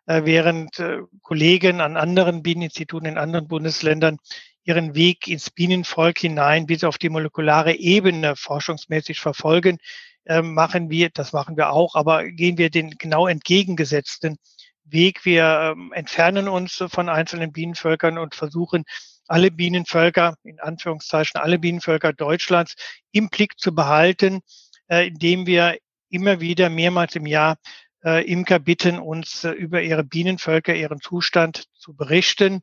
während 0.08 0.78
äh, 0.78 1.00
Kollegen 1.22 1.80
an 1.80 1.96
anderen 1.96 2.42
Bieneninstituten 2.42 3.06
in 3.06 3.18
anderen 3.18 3.46
Bundesländern 3.46 4.18
ihren 4.64 4.94
Weg 4.94 5.28
ins 5.28 5.50
Bienenvolk 5.50 6.18
hinein 6.18 6.66
bis 6.66 6.84
auf 6.84 6.98
die 6.98 7.08
molekulare 7.08 7.74
Ebene 7.74 8.36
forschungsmäßig 8.36 9.20
verfolgen, 9.20 9.78
ähm, 10.26 10.54
machen 10.54 10.90
wir, 10.90 11.10
das 11.10 11.32
machen 11.32 11.56
wir 11.56 11.72
auch, 11.72 11.94
aber 11.94 12.24
gehen 12.24 12.58
wir 12.58 12.70
den 12.70 12.90
genau 12.92 13.26
entgegengesetzten 13.26 14.36
Weg. 14.84 15.24
Wir 15.24 15.72
ähm, 15.72 15.92
entfernen 15.94 16.48
uns 16.48 16.84
von 16.88 17.08
einzelnen 17.08 17.52
Bienenvölkern 17.52 18.18
und 18.18 18.34
versuchen, 18.34 18.84
alle 19.26 19.50
Bienenvölker, 19.50 20.36
in 20.42 20.58
Anführungszeichen 20.60 21.40
alle 21.40 21.58
Bienenvölker 21.58 22.12
Deutschlands 22.12 22.74
im 23.12 23.28
Blick 23.28 23.58
zu 23.58 23.74
behalten, 23.74 24.40
äh, 24.88 25.08
indem 25.08 25.46
wir 25.46 25.76
immer 26.10 26.40
wieder 26.40 26.70
mehrmals 26.70 27.14
im 27.14 27.26
Jahr 27.26 27.56
äh, 28.04 28.24
Imker 28.30 28.58
bitten, 28.58 28.98
uns 28.98 29.44
äh, 29.44 29.50
über 29.50 29.82
ihre 29.82 30.04
Bienenvölker, 30.04 30.74
ihren 30.74 31.00
Zustand 31.00 31.64
zu 31.74 31.94
berichten, 31.94 32.62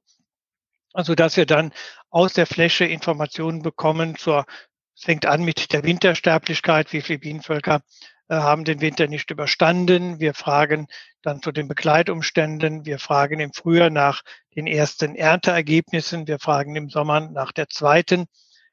also 0.94 1.14
dass 1.14 1.36
wir 1.36 1.46
dann 1.46 1.74
aus 2.10 2.34
der 2.34 2.48
Fläche 2.48 2.86
Informationen 2.86 3.62
bekommen 3.62 4.16
zur, 4.16 4.46
es 4.96 5.04
fängt 5.04 5.26
an 5.26 5.44
mit 5.44 5.74
der 5.74 5.84
Wintersterblichkeit, 5.84 6.94
wie 6.94 7.02
viele 7.02 7.20
Bienenvölker 7.20 7.82
äh, 8.30 8.36
haben 8.36 8.64
den 8.64 8.82
Winter 8.82 9.08
nicht 9.08 9.30
überstanden. 9.30 10.20
Wir 10.20 10.34
fragen 10.34 10.88
dann 11.22 11.42
zu 11.42 11.52
den 11.52 11.68
Begleitumständen. 11.68 12.86
Wir 12.86 12.98
fragen 12.98 13.40
im 13.40 13.52
Frühjahr 13.54 13.90
nach 13.90 14.22
den 14.56 14.68
ersten 14.68 15.16
Ernteergebnissen. 15.16 16.28
Wir 16.28 16.40
fragen 16.40 16.76
im 16.76 16.90
Sommer 16.90 17.20
nach 17.20 17.52
der 17.52 17.68
zweiten 17.68 18.26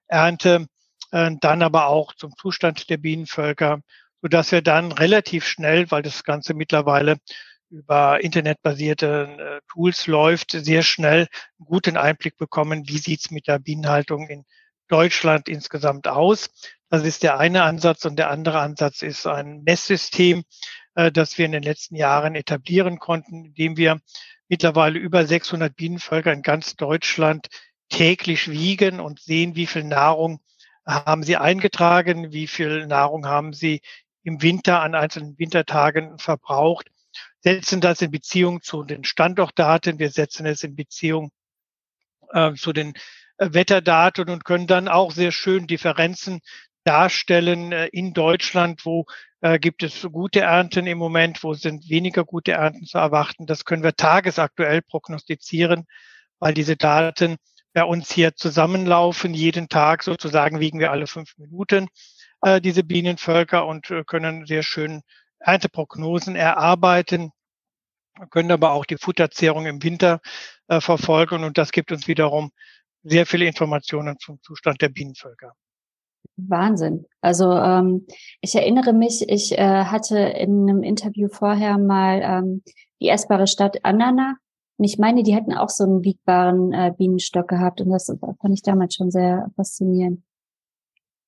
Ernte. 0.07 0.67
Äh, 1.11 1.33
dann 1.41 1.63
aber 1.63 1.89
auch 1.89 2.15
zum 2.15 2.35
Zustand 2.37 2.89
der 2.89 2.99
Bienenvölker 2.99 3.81
sodass 4.23 4.53
wir 4.53 4.63
dann 4.63 4.93
relativ 4.93 5.45
schnell, 5.45 5.91
weil 5.91 6.03
das 6.03 6.25
Ganze 6.25 6.55
mittlerweile 6.55 7.19
über 7.71 8.23
internetbasierte 8.23 9.37
äh, 9.39 9.61
Tools 9.73 10.07
läuft, 10.07 10.53
sehr 10.53 10.83
schnell 10.83 11.29
einen 11.59 11.67
guten 11.67 11.97
Einblick 11.97 12.37
bekommen, 12.37 12.89
wie 12.89 12.99
sieht's 12.99 13.31
mit 13.31 13.49
der 13.49 13.59
Bienenhaltung 13.59 14.29
in 14.29 14.45
Deutschland 14.89 15.49
insgesamt 15.49 16.07
aus. 16.07 16.51
Das 16.91 17.05
ist 17.05 17.23
der 17.23 17.39
eine 17.39 17.63
Ansatz 17.63 18.05
und 18.05 18.17
der 18.17 18.31
andere 18.31 18.61
Ansatz 18.61 19.01
ist 19.03 19.27
ein 19.27 19.63
Messsystem, 19.63 20.45
äh, 20.95 21.11
das 21.11 21.39
wir 21.39 21.47
in 21.47 21.53
den 21.53 21.63
letzten 21.63 21.97
Jahren 21.97 22.35
etablieren 22.35 22.99
konnten, 22.99 23.47
indem 23.47 23.77
wir 23.77 24.01
mittlerweile 24.49 24.99
über 24.99 25.27
600 25.27 25.75
Bienenvölker 25.75 26.33
in 26.33 26.43
ganz 26.43 26.77
Deutschland 26.77 27.49
täglich 27.89 28.51
wiegen 28.51 29.01
und 29.01 29.19
sehen, 29.19 29.57
wie 29.57 29.67
viel 29.67 29.85
Nahrung 29.85 30.41
haben 30.87 31.23
sie 31.23 31.37
eingetragen, 31.37 32.33
wie 32.33 32.47
viel 32.47 32.87
Nahrung 32.87 33.27
haben 33.27 33.53
sie 33.53 33.81
im 34.23 34.43
Winter 34.43 34.81
an 34.81 34.95
einzelnen 34.95 35.39
Wintertagen 35.39 36.19
verbraucht, 36.19 36.91
setzen 37.41 37.81
das 37.81 38.01
in 38.03 38.11
Beziehung 38.11 38.63
zu 38.63 38.85
den 38.85 39.05
Standortdaten, 39.05 39.99
wir 39.99 40.11
setzen 40.11 40.47
es 40.47 40.63
in 40.63 40.77
Beziehung 40.77 41.31
äh, 42.31 42.55
zu 42.55 42.73
den 42.73 42.95
äh, 43.39 43.49
Wetterdaten 43.53 44.31
und 44.31 44.45
können 44.45 44.67
dann 44.67 44.89
auch 44.89 45.11
sehr 45.11 45.33
schön 45.33 45.67
Differenzen 45.67 46.41
darstellen 46.85 47.73
äh, 47.73 47.87
in 47.89 48.13
Deutschland, 48.13 48.85
wo 48.85 49.07
äh, 49.41 49.59
gibt 49.59 49.83
es 49.83 50.07
gute 50.11 50.41
Ernten 50.41 50.87
im 50.87 50.99
Moment, 50.99 51.43
wo 51.43 51.55
sind 51.55 51.89
weniger 51.89 52.25
gute 52.25 52.53
Ernten 52.53 52.85
zu 52.85 52.99
erwarten. 52.99 53.47
Das 53.47 53.65
können 53.65 53.83
wir 53.83 53.95
tagesaktuell 53.95 54.83
prognostizieren, 54.83 55.87
weil 56.39 56.55
diese 56.55 56.77
Daten 56.77 57.37
bei 57.73 57.85
uns 57.85 58.13
hier 58.13 58.35
zusammenlaufen. 58.37 59.35
Jeden 59.35 59.69
Tag 59.69 60.03
sozusagen 60.03 60.61
wiegen 60.61 60.79
wir 60.79 60.91
alle 60.91 61.07
fünf 61.07 61.37
Minuten 61.39 61.89
äh, 62.43 62.61
diese 62.61 62.85
Bienenvölker 62.85 63.67
und 63.67 63.91
äh, 63.91 64.05
können 64.05 64.47
sehr 64.47 64.63
schön 64.63 65.03
Ernteprognosen 65.41 66.37
erarbeiten. 66.37 67.33
können 68.31 68.53
aber 68.53 68.73
auch 68.73 68.85
die 68.85 68.99
Futterzehrung 68.99 69.67
im 69.67 69.83
Winter 69.83 70.21
äh, 70.69 70.81
verfolgen 70.81 71.45
und 71.45 71.59
das 71.59 71.73
gibt 71.73 71.93
uns 71.93 72.07
wiederum 72.07 72.53
sehr 73.03 73.27
viele 73.27 73.47
Informationen 73.47 74.19
zum 74.19 74.41
Zustand 74.43 74.81
der 74.83 74.91
Bienenvölker. 74.91 75.55
Wahnsinn. 76.37 77.07
Also 77.21 77.53
ähm, 77.53 78.07
ich 78.41 78.55
erinnere 78.55 78.93
mich, 78.93 79.29
ich 79.29 79.59
äh, 79.59 79.85
hatte 79.85 80.19
in 80.19 80.69
einem 80.69 80.83
Interview 80.83 81.29
vorher 81.29 81.79
mal 81.79 82.21
ähm, 82.23 82.63
die 83.01 83.09
essbare 83.09 83.47
Stadt 83.47 83.85
Annana. 83.85 84.37
Und 84.79 84.85
ich 84.85 84.99
meine, 84.99 85.23
die 85.23 85.35
hätten 85.35 85.53
auch 85.53 85.69
so 85.69 85.85
einen 85.85 86.05
wiegbaren 86.05 86.73
äh, 86.73 86.93
Bienenstock 86.97 87.49
gehabt 87.49 87.81
und 87.81 87.91
das 87.91 88.07
fand 88.07 88.55
ich 88.55 88.63
damals 88.63 88.95
schon 88.95 89.11
sehr 89.11 89.51
faszinierend. 89.57 90.23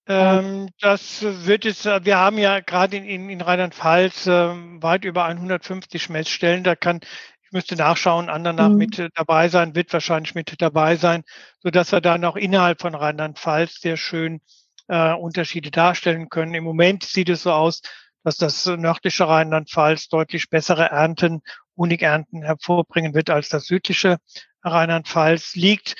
Ähm, 0.06 0.68
das 0.80 1.22
wird 1.22 1.64
es, 1.64 1.84
wir 1.86 2.18
haben 2.18 2.38
ja 2.38 2.60
gerade 2.60 2.96
in, 2.96 3.04
in, 3.04 3.30
in 3.30 3.40
Rheinland-Pfalz 3.40 4.26
äh, 4.26 4.50
weit 4.82 5.04
über 5.04 5.24
150 5.24 6.10
Messstellen. 6.10 6.62
Da 6.62 6.76
kann, 6.76 7.00
ich 7.42 7.52
müsste 7.52 7.76
nachschauen, 7.76 8.28
Andernach 8.28 8.68
mhm. 8.68 8.76
mit 8.76 9.08
dabei 9.14 9.48
sein, 9.48 9.74
wird 9.74 9.92
wahrscheinlich 9.92 10.34
mit 10.34 10.60
dabei 10.60 10.96
sein, 10.96 11.24
so 11.60 11.70
dass 11.70 11.92
wir 11.92 12.02
dann 12.02 12.24
auch 12.24 12.36
innerhalb 12.36 12.82
von 12.82 12.94
Rheinland-Pfalz 12.94 13.80
sehr 13.80 13.96
schön 13.96 14.40
äh, 14.88 15.12
Unterschiede 15.14 15.70
darstellen 15.70 16.28
können. 16.28 16.52
Im 16.54 16.64
Moment 16.64 17.04
sieht 17.04 17.30
es 17.30 17.44
so 17.44 17.52
aus, 17.52 17.80
dass 18.24 18.36
das 18.36 18.66
nördliche 18.66 19.26
Rheinland-Pfalz 19.26 20.08
deutlich 20.08 20.50
bessere 20.50 20.90
Ernten, 20.90 21.42
Honigernten 21.76 22.42
hervorbringen 22.42 23.14
wird 23.14 23.30
als 23.30 23.48
das 23.48 23.66
südliche 23.66 24.18
Rheinland-Pfalz. 24.62 25.54
Liegt 25.54 25.96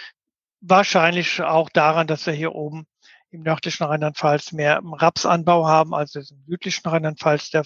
wahrscheinlich 0.61 1.43
auch 1.43 1.69
daran, 1.71 2.07
dass 2.07 2.27
wir 2.27 2.33
hier 2.33 2.55
oben 2.55 2.87
im 3.35 3.43
nördlichen 3.43 3.85
Rheinland-Pfalz 3.85 4.53
mehr 4.53 4.81
Rapsanbau 4.83 5.67
haben, 5.67 5.95
als 5.95 6.15
es 6.15 6.31
im 6.31 6.43
südlichen 6.47 6.89
Rheinland-Pfalz 6.89 7.51
der 7.51 7.65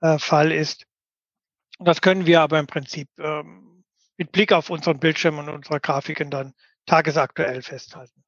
äh, 0.00 0.18
Fall 0.18 0.52
ist. 0.52 0.84
Und 1.78 1.88
das 1.88 2.00
können 2.00 2.26
wir 2.26 2.40
aber 2.40 2.58
im 2.58 2.66
Prinzip 2.66 3.08
ähm, 3.18 3.84
mit 4.16 4.32
Blick 4.32 4.52
auf 4.52 4.70
unseren 4.70 4.98
Bildschirm 4.98 5.38
und 5.38 5.48
unsere 5.48 5.80
Grafiken 5.80 6.30
dann 6.30 6.52
tagesaktuell 6.86 7.62
festhalten. 7.62 8.22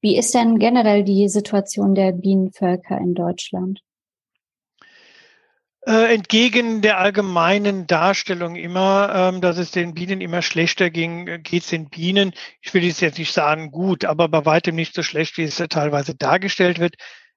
Wie 0.00 0.16
ist 0.16 0.34
denn 0.34 0.58
generell 0.58 1.04
die 1.04 1.28
Situation 1.28 1.94
der 1.94 2.12
Bienenvölker 2.12 2.98
in 2.98 3.14
Deutschland? 3.14 3.80
Äh, 5.84 6.14
entgegen 6.14 6.80
der 6.80 6.98
allgemeinen 6.98 7.88
Darstellung 7.88 8.54
immer, 8.54 9.12
ähm, 9.12 9.40
dass 9.40 9.58
es 9.58 9.72
den 9.72 9.94
Bienen 9.94 10.20
immer 10.20 10.40
schlechter 10.40 10.90
ging, 10.90 11.26
äh, 11.26 11.38
geht 11.40 11.64
es 11.64 11.70
den 11.70 11.88
Bienen, 11.88 12.34
ich 12.60 12.72
will 12.72 12.84
jetzt 12.84 13.02
nicht 13.18 13.32
sagen 13.32 13.72
gut, 13.72 14.04
aber 14.04 14.28
bei 14.28 14.44
weitem 14.44 14.76
nicht 14.76 14.94
so 14.94 15.02
schlecht, 15.02 15.38
wie 15.38 15.42
es 15.42 15.56
teilweise 15.56 16.14
dargestellt 16.14 16.78
wird. 16.78 16.94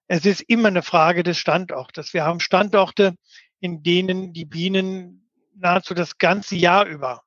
Es 0.08 0.28
ist 0.28 0.42
immer 0.42 0.68
eine 0.68 0.84
Frage 0.84 1.24
des 1.24 1.40
Standortes. 1.40 2.14
Wir 2.14 2.24
haben 2.24 2.40
Standorte, 2.40 3.16
in 3.62 3.82
denen 3.82 4.32
die 4.32 4.46
Bienen 4.46 5.28
nahezu 5.56 5.96
das 5.96 6.20
ganze 6.20 6.56
Jahr 6.56 6.86
über, 6.86 7.24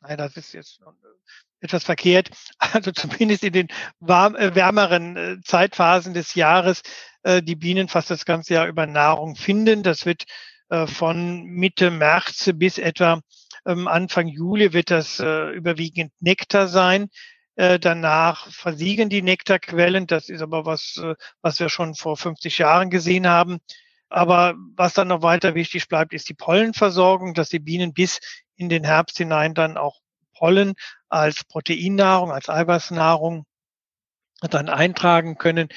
nein, 0.00 0.16
das 0.16 0.36
ist 0.36 0.54
jetzt 0.54 0.78
etwas 1.60 1.82
verkehrt. 1.82 2.30
Also 2.58 2.92
zumindest 2.92 3.42
in 3.42 3.52
den 3.52 3.68
warm, 3.98 4.36
äh, 4.36 4.54
wärmeren 4.54 5.16
äh, 5.16 5.40
Zeitphasen 5.42 6.14
des 6.14 6.36
Jahres 6.36 6.82
äh, 7.24 7.42
die 7.42 7.56
Bienen 7.56 7.88
fast 7.88 8.10
das 8.10 8.24
ganze 8.24 8.54
Jahr 8.54 8.68
über 8.68 8.86
Nahrung 8.86 9.34
finden. 9.34 9.82
Das 9.82 10.06
wird 10.06 10.22
äh, 10.22 10.51
von 10.86 11.44
Mitte 11.44 11.90
März 11.90 12.50
bis 12.54 12.78
etwa 12.78 13.20
ähm, 13.66 13.88
Anfang 13.88 14.28
Juli 14.28 14.72
wird 14.72 14.90
das 14.90 15.20
äh, 15.20 15.50
überwiegend 15.50 16.12
Nektar 16.20 16.68
sein. 16.68 17.08
Äh, 17.54 17.78
danach 17.78 18.50
versiegen 18.50 19.08
die 19.08 19.22
Nektarquellen. 19.22 20.06
Das 20.06 20.28
ist 20.28 20.42
aber 20.42 20.64
was, 20.64 20.98
äh, 21.02 21.14
was 21.42 21.60
wir 21.60 21.68
schon 21.68 21.94
vor 21.94 22.16
50 22.16 22.58
Jahren 22.58 22.90
gesehen 22.90 23.28
haben. 23.28 23.58
Aber 24.08 24.54
was 24.76 24.94
dann 24.94 25.08
noch 25.08 25.22
weiter 25.22 25.54
wichtig 25.54 25.88
bleibt, 25.88 26.12
ist 26.12 26.28
die 26.28 26.34
Pollenversorgung, 26.34 27.34
dass 27.34 27.48
die 27.48 27.58
Bienen 27.58 27.94
bis 27.94 28.20
in 28.56 28.68
den 28.68 28.84
Herbst 28.84 29.18
hinein 29.18 29.54
dann 29.54 29.76
auch 29.76 30.00
Pollen 30.36 30.74
als 31.08 31.44
Proteinnahrung, 31.44 32.32
als 32.32 32.48
Eiweißnahrung 32.48 33.44
dann 34.40 34.68
eintragen 34.68 35.36
können. 35.36 35.68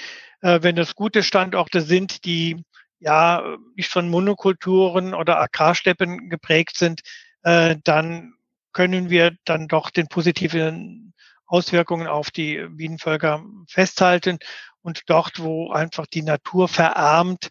Äh, 0.41 0.59
wenn 0.63 0.75
das 0.75 0.95
gute 0.95 1.23
Standorte 1.23 1.81
sind, 1.81 2.25
die 2.25 2.63
ja 2.99 3.57
nicht 3.75 3.89
von 3.89 4.09
Monokulturen 4.09 5.13
oder 5.13 5.39
Agrarsteppen 5.39 6.29
geprägt 6.29 6.77
sind, 6.77 7.01
äh, 7.43 7.75
dann 7.83 8.33
können 8.73 9.09
wir 9.09 9.35
dann 9.45 9.67
doch 9.67 9.89
den 9.89 10.07
positiven 10.07 11.13
Auswirkungen 11.45 12.07
auf 12.07 12.31
die 12.31 12.65
Bienenvölker 12.69 13.43
festhalten. 13.69 14.39
Und 14.81 15.03
dort, 15.07 15.39
wo 15.39 15.71
einfach 15.71 16.05
die 16.07 16.21
Natur 16.21 16.67
verarmt, 16.67 17.49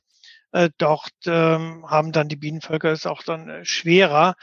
äh, 0.52 0.70
dort 0.78 1.10
ähm, 1.26 1.84
haben 1.88 2.12
dann 2.12 2.28
die 2.28 2.36
Bienenvölker 2.36 2.92
es 2.92 3.06
auch 3.06 3.22
dann 3.22 3.64
schwerer. 3.64 4.34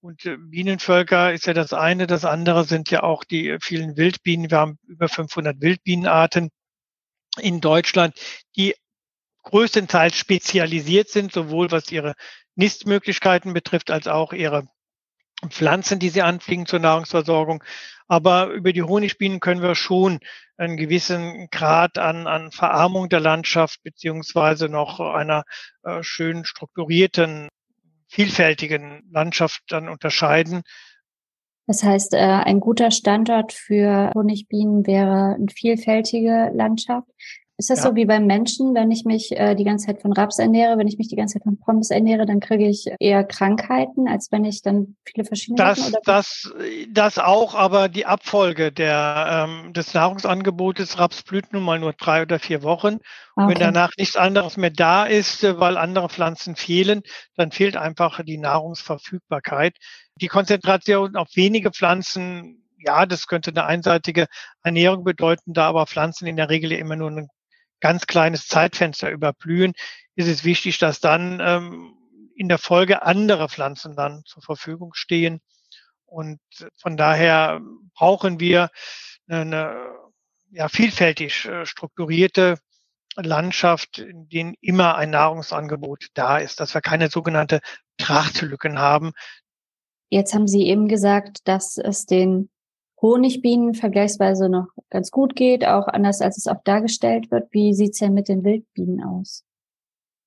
Und 0.00 0.26
äh, 0.26 0.36
Bienenvölker 0.36 1.32
ist 1.32 1.46
ja 1.46 1.54
das 1.54 1.72
eine. 1.72 2.06
Das 2.06 2.24
andere 2.24 2.64
sind 2.64 2.90
ja 2.90 3.02
auch 3.02 3.24
die 3.24 3.56
vielen 3.60 3.96
Wildbienen. 3.96 4.50
Wir 4.50 4.58
haben 4.58 4.78
über 4.86 5.08
500 5.08 5.60
Wildbienenarten 5.60 6.50
in 7.38 7.60
Deutschland, 7.60 8.14
die 8.56 8.74
größtenteils 9.44 10.16
spezialisiert 10.16 11.08
sind, 11.08 11.32
sowohl 11.32 11.70
was 11.70 11.92
ihre 11.92 12.14
Nistmöglichkeiten 12.56 13.52
betrifft, 13.52 13.90
als 13.90 14.06
auch 14.08 14.32
ihre 14.32 14.66
Pflanzen, 15.48 15.98
die 15.98 16.08
sie 16.08 16.22
anfliegen 16.22 16.66
zur 16.66 16.78
Nahrungsversorgung. 16.78 17.62
Aber 18.06 18.48
über 18.48 18.72
die 18.72 18.82
Honigbienen 18.82 19.40
können 19.40 19.62
wir 19.62 19.74
schon 19.74 20.20
einen 20.56 20.76
gewissen 20.76 21.48
Grad 21.50 21.98
an, 21.98 22.26
an 22.26 22.52
Verarmung 22.52 23.08
der 23.08 23.20
Landschaft 23.20 23.82
beziehungsweise 23.82 24.68
noch 24.68 25.00
einer 25.00 25.44
äh, 25.82 26.02
schön 26.02 26.44
strukturierten 26.44 27.48
vielfältigen 28.08 29.02
Landschaft 29.10 29.62
dann 29.68 29.88
unterscheiden. 29.88 30.62
Das 31.66 31.82
heißt, 31.82 32.14
äh, 32.14 32.18
ein 32.18 32.60
guter 32.60 32.90
Standort 32.90 33.52
für 33.52 34.12
Honigbienen 34.14 34.86
wäre 34.86 35.34
eine 35.34 35.48
vielfältige 35.52 36.50
Landschaft. 36.54 37.08
Ist 37.56 37.70
das 37.70 37.84
ja. 37.84 37.90
so 37.90 37.94
wie 37.94 38.04
beim 38.04 38.26
Menschen, 38.26 38.74
wenn 38.74 38.90
ich 38.90 39.04
mich 39.04 39.30
äh, 39.30 39.54
die 39.54 39.62
ganze 39.62 39.86
Zeit 39.86 40.02
von 40.02 40.12
Raps 40.12 40.40
ernähre, 40.40 40.76
wenn 40.76 40.88
ich 40.88 40.98
mich 40.98 41.06
die 41.06 41.14
ganze 41.14 41.34
Zeit 41.34 41.44
von 41.44 41.56
Pommes 41.60 41.90
ernähre, 41.90 42.26
dann 42.26 42.40
kriege 42.40 42.68
ich 42.68 42.90
eher 42.98 43.22
Krankheiten, 43.22 44.08
als 44.08 44.32
wenn 44.32 44.44
ich 44.44 44.62
dann 44.62 44.96
viele 45.04 45.24
verschiedene 45.24 45.58
das, 45.58 45.92
das, 46.04 46.52
das 46.90 47.18
auch, 47.20 47.54
aber 47.54 47.88
die 47.88 48.06
Abfolge 48.06 48.72
der, 48.72 49.46
ähm, 49.48 49.72
des 49.72 49.94
Nahrungsangebotes, 49.94 50.98
Raps 50.98 51.22
blüht 51.22 51.52
nun 51.52 51.62
mal 51.62 51.78
nur 51.78 51.92
drei 51.92 52.22
oder 52.22 52.40
vier 52.40 52.64
Wochen. 52.64 52.98
Und 53.36 53.44
okay. 53.44 53.54
wenn 53.54 53.60
danach 53.60 53.92
nichts 53.96 54.16
anderes 54.16 54.56
mehr 54.56 54.70
da 54.70 55.04
ist, 55.04 55.44
äh, 55.44 55.60
weil 55.60 55.76
andere 55.76 56.08
Pflanzen 56.08 56.56
fehlen, 56.56 57.02
dann 57.36 57.52
fehlt 57.52 57.76
einfach 57.76 58.20
die 58.24 58.38
Nahrungsverfügbarkeit. 58.38 59.76
Die 60.20 60.28
Konzentration 60.28 61.14
auf 61.14 61.28
wenige 61.34 61.70
Pflanzen 61.70 62.64
ja, 62.86 63.06
das 63.06 63.26
könnte 63.26 63.50
eine 63.50 63.64
einseitige 63.64 64.26
Ernährung 64.62 65.04
bedeuten, 65.04 65.54
da 65.54 65.68
aber 65.68 65.86
Pflanzen 65.86 66.26
in 66.26 66.36
der 66.36 66.50
Regel 66.50 66.72
immer 66.72 66.96
nur 66.96 67.08
einen 67.08 67.28
ganz 67.80 68.06
kleines 68.06 68.46
Zeitfenster 68.46 69.10
überblühen, 69.10 69.74
ist 70.14 70.28
es 70.28 70.44
wichtig, 70.44 70.78
dass 70.78 71.00
dann 71.00 71.40
ähm, 71.40 71.94
in 72.36 72.48
der 72.48 72.58
Folge 72.58 73.02
andere 73.02 73.48
Pflanzen 73.48 73.96
dann 73.96 74.22
zur 74.24 74.42
Verfügung 74.42 74.94
stehen. 74.94 75.40
Und 76.06 76.40
von 76.76 76.96
daher 76.96 77.60
brauchen 77.94 78.40
wir 78.40 78.70
eine 79.28 79.92
ja, 80.50 80.68
vielfältig 80.68 81.46
äh, 81.46 81.66
strukturierte 81.66 82.58
Landschaft, 83.16 83.98
in 83.98 84.28
denen 84.28 84.54
immer 84.60 84.96
ein 84.96 85.10
Nahrungsangebot 85.10 86.08
da 86.14 86.38
ist, 86.38 86.60
dass 86.60 86.74
wir 86.74 86.80
keine 86.80 87.10
sogenannte 87.10 87.60
Trachtlücken 87.98 88.78
haben. 88.78 89.12
Jetzt 90.10 90.34
haben 90.34 90.48
Sie 90.48 90.66
eben 90.66 90.88
gesagt, 90.88 91.38
dass 91.44 91.76
es 91.76 92.06
den 92.06 92.50
Honigbienen 93.04 93.74
vergleichsweise 93.74 94.48
noch 94.48 94.68
ganz 94.88 95.10
gut 95.10 95.36
geht, 95.36 95.66
auch 95.66 95.88
anders 95.88 96.22
als 96.22 96.38
es 96.38 96.46
auch 96.46 96.62
dargestellt 96.64 97.30
wird. 97.30 97.52
Wie 97.52 97.74
sieht's 97.74 97.98
denn 97.98 98.14
mit 98.14 98.28
den 98.28 98.44
Wildbienen 98.44 99.04
aus? 99.04 99.44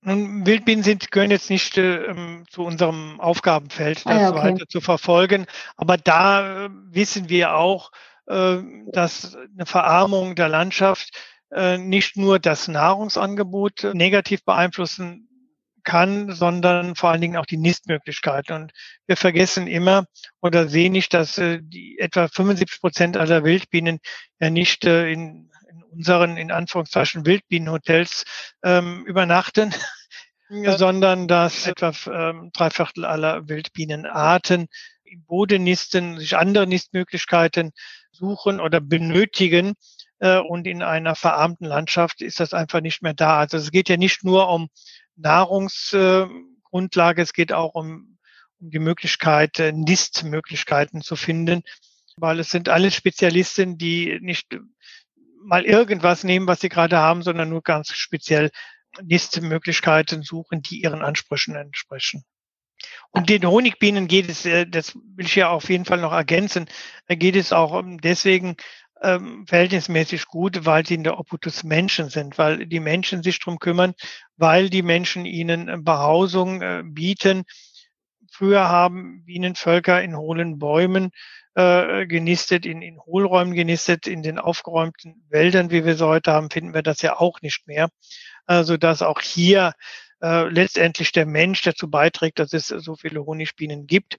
Wildbienen 0.03 0.84
sind, 0.84 1.10
gehören 1.10 1.31
jetzt 1.31 1.50
nicht 1.50 1.75
äh, 1.79 2.13
zu 2.50 2.63
unserem 2.63 3.19
Aufgabenfeld, 3.19 4.05
das 4.05 4.13
ah, 4.13 4.22
ja, 4.22 4.29
okay. 4.29 4.43
weiter 4.43 4.67
zu 4.67 4.79
verfolgen. 4.79 5.48
Aber 5.75 5.98
da 5.98 6.65
äh, 6.65 6.69
wissen 6.91 7.29
wir 7.29 7.55
auch, 7.55 7.91
äh, 8.27 8.57
dass 8.91 9.36
eine 9.36 9.65
Verarmung 9.65 10.36
der 10.36 10.48
Landschaft 10.48 11.10
äh, 11.51 11.79
nicht 11.79 12.15
nur 12.15 12.38
das 12.38 12.67
Nahrungsangebot 12.67 13.89
negativ 13.93 14.46
beeinflussen 14.46 15.26
kann, 15.88 16.34
sondern 16.34 16.96
vor 16.96 17.12
allen 17.12 17.22
Dingen 17.22 17.38
auch 17.38 17.46
die 17.46 17.56
Nistmöglichkeiten. 17.56 18.53
Und 18.56 18.74
wir 19.08 19.15
vergessen 19.15 19.67
immer 19.67 20.06
oder 20.41 20.67
sehen 20.67 20.91
nicht, 20.91 21.13
dass 21.13 21.38
äh, 21.38 21.60
die 21.62 21.98
etwa 21.98 22.27
75 22.27 22.82
Prozent 22.82 23.15
aller 23.15 23.46
Wildbienen 23.46 24.00
ja 24.41 24.50
nicht 24.50 24.84
äh, 24.84 25.10
in, 25.10 25.50
in 25.72 25.84
unseren, 25.84 26.36
in 26.36 26.51
Anführungszeichen, 26.51 27.25
Wildbienenhotels 27.25 28.25
ähm, 28.65 29.06
übernachten, 29.06 29.74
sondern 30.50 31.29
dass 31.29 31.67
etwa 31.67 31.94
ähm, 32.12 32.51
drei 32.53 32.70
Viertel 32.70 33.06
aller 33.06 33.48
Wildbienenarten 33.48 34.67
im 35.06 35.24
Boden 35.24 35.63
nisten, 35.63 36.20
sich 36.20 36.36
andere 36.36 36.67
Nistmöglichkeiten 36.67 37.72
suchen 38.12 38.60
oder 38.60 38.82
benötigen. 38.82 39.75
Äh, 40.19 40.39
und 40.39 40.67
in 40.67 40.83
einer 40.83 41.15
verarmten 41.15 41.65
Landschaft 41.65 42.21
ist 42.21 42.39
das 42.39 42.53
einfach 42.53 42.81
nicht 42.81 43.01
mehr 43.01 43.13
da. 43.13 43.39
Also 43.39 43.57
es 43.57 43.71
geht 43.71 43.89
ja 43.89 43.97
nicht 43.97 44.24
nur 44.24 44.50
um 44.50 44.69
Nahrungsgrundlage, 45.15 47.21
es 47.21 47.33
geht 47.33 47.53
auch 47.53 47.75
um, 47.75 48.17
um 48.59 48.71
die 48.71 48.79
Möglichkeit, 48.79 49.59
äh, 49.59 49.71
Nistmöglichkeiten 49.71 51.01
zu 51.01 51.15
finden, 51.15 51.63
weil 52.17 52.39
es 52.39 52.50
sind 52.50 52.69
alle 52.69 52.91
Spezialisten, 52.91 53.77
die 53.77 54.19
nicht 54.21 54.57
mal 55.43 55.65
irgendwas 55.65 56.24
nehmen, 56.24 56.47
was 56.47 56.62
sie 56.62 56.69
gerade 56.69 56.97
haben, 56.97 57.24
sondern 57.24 57.50
nur 57.50 57.62
ganz 57.62 57.93
speziell 57.93 58.51
Nistmöglichkeiten 59.01 60.24
suchen, 60.24 60.62
die 60.62 60.81
ihren 60.81 61.03
Ansprüchen 61.03 61.55
entsprechen. 61.55 62.24
Und 63.12 63.29
den 63.29 63.45
Honigbienen 63.45 64.07
geht 64.07 64.29
es, 64.29 64.45
äh, 64.45 64.67
das 64.67 64.95
will 64.95 65.25
ich 65.25 65.36
ja 65.36 65.50
auf 65.50 65.69
jeden 65.69 65.86
Fall 65.86 66.00
noch 66.00 66.12
ergänzen, 66.12 66.67
geht 67.07 67.36
es 67.36 67.53
auch 67.53 67.81
deswegen 67.86 68.55
ähm, 69.01 69.45
verhältnismäßig 69.47 70.25
gut, 70.25 70.65
weil 70.65 70.85
sie 70.85 70.95
in 70.95 71.03
der 71.03 71.19
Obhut 71.19 71.45
des 71.45 71.63
Menschen 71.63 72.09
sind, 72.09 72.37
weil 72.37 72.65
die 72.65 72.79
Menschen 72.79 73.23
sich 73.23 73.39
drum 73.39 73.59
kümmern, 73.59 73.93
weil 74.37 74.69
die 74.69 74.81
Menschen 74.81 75.25
ihnen 75.25 75.83
Behausung 75.83 76.61
äh, 76.61 76.83
bieten. 76.85 77.43
Früher 78.31 78.69
haben 78.69 79.23
Bienenvölker 79.25 80.01
in 80.01 80.15
hohlen 80.15 80.59
Bäumen 80.59 81.11
äh, 81.55 82.05
genistet, 82.05 82.65
in, 82.65 82.81
in 82.81 82.99
Hohlräumen 82.99 83.53
genistet, 83.53 84.07
in 84.07 84.21
den 84.21 84.39
aufgeräumten 84.39 85.25
Wäldern, 85.29 85.71
wie 85.71 85.85
wir 85.85 85.95
sie 85.95 86.05
heute 86.05 86.31
haben, 86.31 86.49
finden 86.49 86.73
wir 86.73 86.83
das 86.83 87.01
ja 87.01 87.19
auch 87.19 87.41
nicht 87.41 87.67
mehr. 87.67 87.89
Also 88.45 88.77
dass 88.77 89.01
auch 89.01 89.21
hier 89.21 89.73
äh, 90.21 90.47
letztendlich 90.49 91.11
der 91.11 91.25
Mensch 91.25 91.61
dazu 91.61 91.89
beiträgt, 91.89 92.39
dass 92.39 92.53
es 92.53 92.67
so 92.67 92.95
viele 92.95 93.25
Honigbienen 93.25 93.87
gibt. 93.87 94.17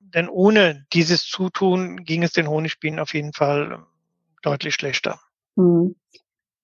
Denn 0.00 0.28
ohne 0.28 0.86
dieses 0.92 1.26
Zutun 1.26 2.04
ging 2.04 2.22
es 2.22 2.32
den 2.32 2.48
Honigbienen 2.48 3.00
auf 3.00 3.14
jeden 3.14 3.32
Fall 3.32 3.84
deutlich 4.46 4.74
schlechter. 4.74 5.20
Hm. 5.56 5.96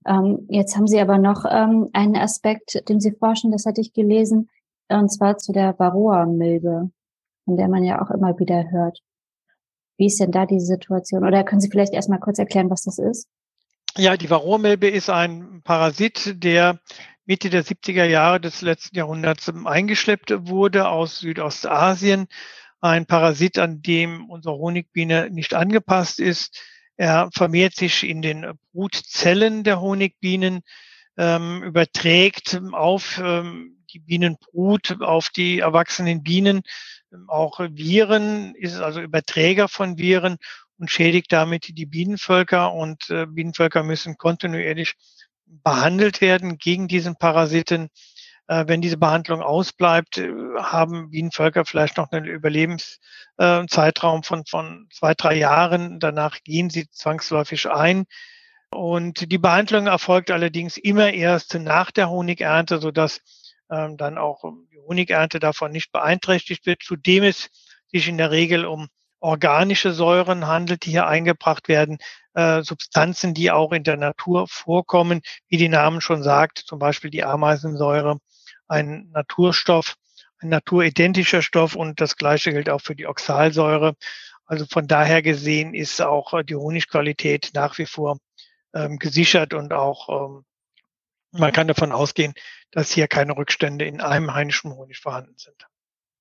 Ähm, 0.07 0.47
jetzt 0.49 0.77
haben 0.77 0.87
Sie 0.87 1.01
aber 1.01 1.19
noch 1.19 1.45
ähm, 1.49 1.89
einen 1.93 2.17
Aspekt, 2.17 2.89
dem 2.89 3.01
Sie 3.01 3.12
forschen, 3.12 3.53
das 3.53 3.67
hatte 3.67 3.81
ich 3.81 3.93
gelesen, 3.93 4.49
und 4.89 5.11
zwar 5.11 5.39
zu 5.39 5.53
der 5.53 5.79
Varroa-Milbe, 5.79 6.91
von 7.45 7.57
der 7.57 7.69
man 7.69 7.85
ja 7.85 8.03
auch 8.03 8.11
immer 8.11 8.39
wieder 8.39 8.71
hört. 8.71 9.01
Wie 9.97 10.07
ist 10.07 10.21
denn 10.21 10.33
da 10.33 10.47
die 10.47 10.61
Situation? 10.61 11.25
Oder 11.25 11.45
können 11.45 11.61
Sie 11.61 11.71
vielleicht 11.71 11.93
erstmal 11.93 12.19
kurz 12.19 12.39
erklären, 12.39 12.71
was 12.71 12.83
das 12.83 12.99
ist? 12.99 13.29
Ja, 13.97 14.17
die 14.17 14.31
Varroa-Milbe 14.31 14.89
ist 14.89 15.11
ein 15.11 15.61
Parasit, 15.65 16.43
der 16.43 16.81
Mitte 17.25 17.51
der 17.51 17.65
70er 17.65 18.05
Jahre 18.05 18.41
des 18.41 18.62
letzten 18.62 18.97
Jahrhunderts 18.97 19.53
eingeschleppt 19.65 20.33
wurde 20.49 20.89
aus 20.89 21.21
Südostasien. 21.21 22.27
Ein 22.81 23.07
Parasit, 23.07 23.59
an 23.59 23.81
dem 23.83 24.29
unsere 24.29 24.57
Honigbiene 24.57 25.31
nicht 25.31 25.55
angepasst 25.55 26.19
ist. 26.19 26.61
Er 26.97 27.31
vermehrt 27.33 27.75
sich 27.75 28.05
in 28.09 28.23
den 28.23 28.53
Brutzellen 28.73 29.65
der 29.65 29.81
Honigbienen, 29.81 30.61
ähm, 31.17 31.63
überträgt 31.63 32.61
auf 32.73 33.21
ähm, 33.23 33.85
die 33.93 33.99
Bienenbrut, 33.99 35.01
auf 35.01 35.29
die 35.29 35.59
erwachsenen 35.59 36.23
Bienen 36.23 36.63
ähm, 37.13 37.29
auch 37.29 37.61
Viren, 37.61 38.55
ist 38.55 38.77
also 38.77 39.01
Überträger 39.01 39.69
von 39.69 39.99
Viren 39.99 40.37
und 40.79 40.91
schädigt 40.91 41.33
damit 41.33 41.77
die 41.77 41.87
Bienenvölker. 41.87 42.73
Und 42.73 43.11
äh, 43.11 43.27
Bienenvölker 43.27 43.83
müssen 43.83 44.17
kontinuierlich 44.17 44.95
behandelt 45.47 46.21
werden 46.21 46.59
gegen 46.59 46.89
diesen 46.89 47.17
Parasiten. 47.17 47.89
Äh, 48.49 48.65
wenn 48.67 48.81
diese 48.81 48.97
Behandlung 48.97 49.43
ausbleibt, 49.43 50.19
äh, 50.19 50.33
haben 50.59 51.11
Bienenvölker 51.11 51.65
vielleicht 51.65 51.97
noch 51.97 52.11
einen 52.11 52.27
Überlebenszeitraum 52.27 54.21
äh, 54.21 54.25
von, 54.25 54.45
von 54.47 54.89
zwei, 54.93 55.15
drei 55.15 55.35
Jahren. 55.35 56.01
Danach 56.01 56.39
gehen 56.43 56.71
sie 56.71 56.89
zwangsläufig 56.91 57.71
ein. 57.71 58.05
Und 58.71 59.31
die 59.31 59.39
Behandlung 59.39 59.87
erfolgt 59.87 60.31
allerdings 60.31 60.77
immer 60.77 61.13
erst 61.13 61.55
nach 61.55 61.91
der 61.91 62.11
Honigernte, 62.11 62.79
sodass 62.79 63.21
ähm, 63.71 63.97
dann 63.97 64.19
auch 64.19 64.43
die 64.73 64.79
Honigernte 64.89 65.39
davon 65.41 65.73
nicht 65.73 65.93
beeinträchtigt 65.93 66.67
wird. 66.67 66.83
Zudem 66.83 67.25
es 67.25 67.49
sich 67.89 68.09
in 68.09 68.19
der 68.19 68.31
Regel 68.31 68.65
um 68.65 68.89
organische 69.21 69.93
Säuren 69.93 70.47
handelt, 70.47 70.85
die 70.85 70.91
hier 70.91 71.07
eingebracht 71.07 71.69
werden, 71.69 71.99
äh, 72.35 72.63
Substanzen, 72.63 73.35
die 73.35 73.50
auch 73.50 73.73
in 73.73 73.85
der 73.85 73.97
Natur 73.97 74.47
vorkommen, 74.49 75.21
wie 75.49 75.59
die 75.59 75.69
Namen 75.69 76.00
schon 76.00 76.23
sagt, 76.23 76.59
zum 76.59 76.78
Beispiel 76.78 77.11
die 77.11 77.23
Ameisensäure, 77.23 78.19
ein 78.73 79.11
Naturstoff, 79.13 79.97
ein 80.39 80.49
naturidentischer 80.49 81.43
Stoff 81.43 81.76
und 81.76 82.00
das 82.00 82.17
gleiche 82.17 82.52
gilt 82.52 82.71
auch 82.71 82.80
für 82.80 82.97
die 82.97 83.06
Oxalsäure. 83.06 83.95
Also 84.47 84.67
von 84.67 84.89
daher 84.89 85.23
gesehen 85.23 85.75
ist 85.75 86.00
auch 86.00 86.35
äh, 86.35 86.43
die 86.43 86.56
Honigqualität 86.56 87.50
nach 87.54 87.78
wie 87.78 87.87
vor 87.87 88.19
ähm, 88.75 88.99
gesichert 88.99 89.54
und 89.54 89.73
auch 89.73 90.08
ähm, 90.08 90.45
man 91.32 91.52
kann 91.52 91.69
davon 91.69 91.93
ausgehen, 91.93 92.35
dass 92.73 92.91
hier 92.91 93.08
keine 93.08 93.37
Rückstände 93.37 93.85
in 93.87 94.00
einem 94.00 94.35
heimischen 94.35 94.75
Honig 94.75 94.99
vorhanden 94.99 95.35
sind. 95.37 95.67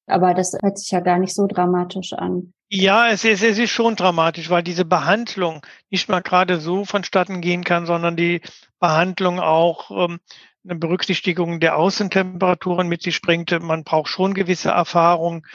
Aber 0.08 0.34
das 0.34 0.58
hört 0.62 0.78
sich 0.78 0.92
ja 0.92 1.00
gar 1.00 1.20
nicht 1.20 1.34
so 1.34 1.48
dramatisch 1.48 2.14
an. 2.14 2.54
Ja, 2.70 3.10
es 3.10 3.26
ist, 3.26 3.44
es 3.44 3.58
ist 3.58 3.72
schon 3.72 3.96
dramatisch, 3.96 4.50
weil 4.50 4.64
diese 4.64 4.86
Behandlung 4.86 5.66
nicht 5.90 6.08
mal 6.08 6.22
gerade 6.22 6.60
so 6.60 6.86
vonstatten 6.86 7.42
gehen 7.42 7.64
kann, 7.64 7.86
sondern 7.86 8.16
die 8.16 8.42
Behandlung 8.80 9.40
auch 9.40 9.92
ähm, 9.92 10.20
eine 10.64 10.76
Berücksichtigung 10.76 11.60
der 11.60 11.78
Außentemperaturen 11.78 12.88
mit 12.88 13.02
sich 13.02 13.22
bringt. 13.22 13.52
Man 13.62 13.84
braucht 13.84 14.10
schon 14.10 14.34
gewisse 14.34 14.70
Erfahrung. 14.70 15.46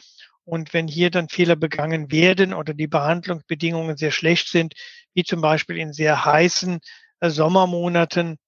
Und 0.44 0.72
wenn 0.74 0.86
hier 0.86 1.10
dann 1.10 1.28
Fehler 1.28 1.56
begangen 1.56 2.10
werden 2.10 2.54
oder 2.54 2.72
die 2.72 2.86
Behandlungsbedingungen 2.86 3.96
sehr 3.96 4.12
schlecht 4.12 4.48
sind, 4.48 4.74
wie 5.14 5.24
zum 5.24 5.40
Beispiel 5.40 5.76
in 5.76 5.92
sehr 5.92 6.24
heißen 6.24 6.78
äh, 7.20 7.30
Sommermonaten, 7.30 8.38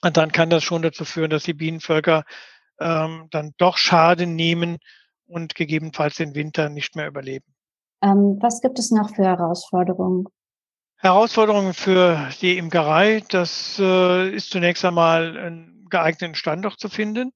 dann 0.00 0.32
kann 0.32 0.48
das 0.48 0.64
schon 0.64 0.82
dazu 0.82 1.04
führen, 1.04 1.30
dass 1.30 1.42
die 1.42 1.54
Bienenvölker 1.54 2.24
ähm, 2.80 3.28
dann 3.30 3.52
doch 3.58 3.76
Schaden 3.76 4.34
nehmen 4.34 4.78
und 5.26 5.54
gegebenenfalls 5.54 6.16
den 6.16 6.34
Winter 6.34 6.70
nicht 6.70 6.96
mehr 6.96 7.06
überleben. 7.06 7.54
Ähm, 8.02 8.38
was 8.40 8.62
gibt 8.62 8.78
es 8.78 8.90
noch 8.90 9.14
für 9.14 9.24
Herausforderungen? 9.24 10.26
Herausforderungen 11.02 11.72
für 11.72 12.28
die 12.42 12.58
Imkerei, 12.58 13.22
das 13.30 13.78
äh, 13.78 14.34
ist 14.34 14.50
zunächst 14.50 14.84
einmal 14.84 15.34
einen 15.38 15.86
geeigneten 15.88 16.34
Standort 16.34 16.78
zu 16.78 16.90
finden, 16.90 17.32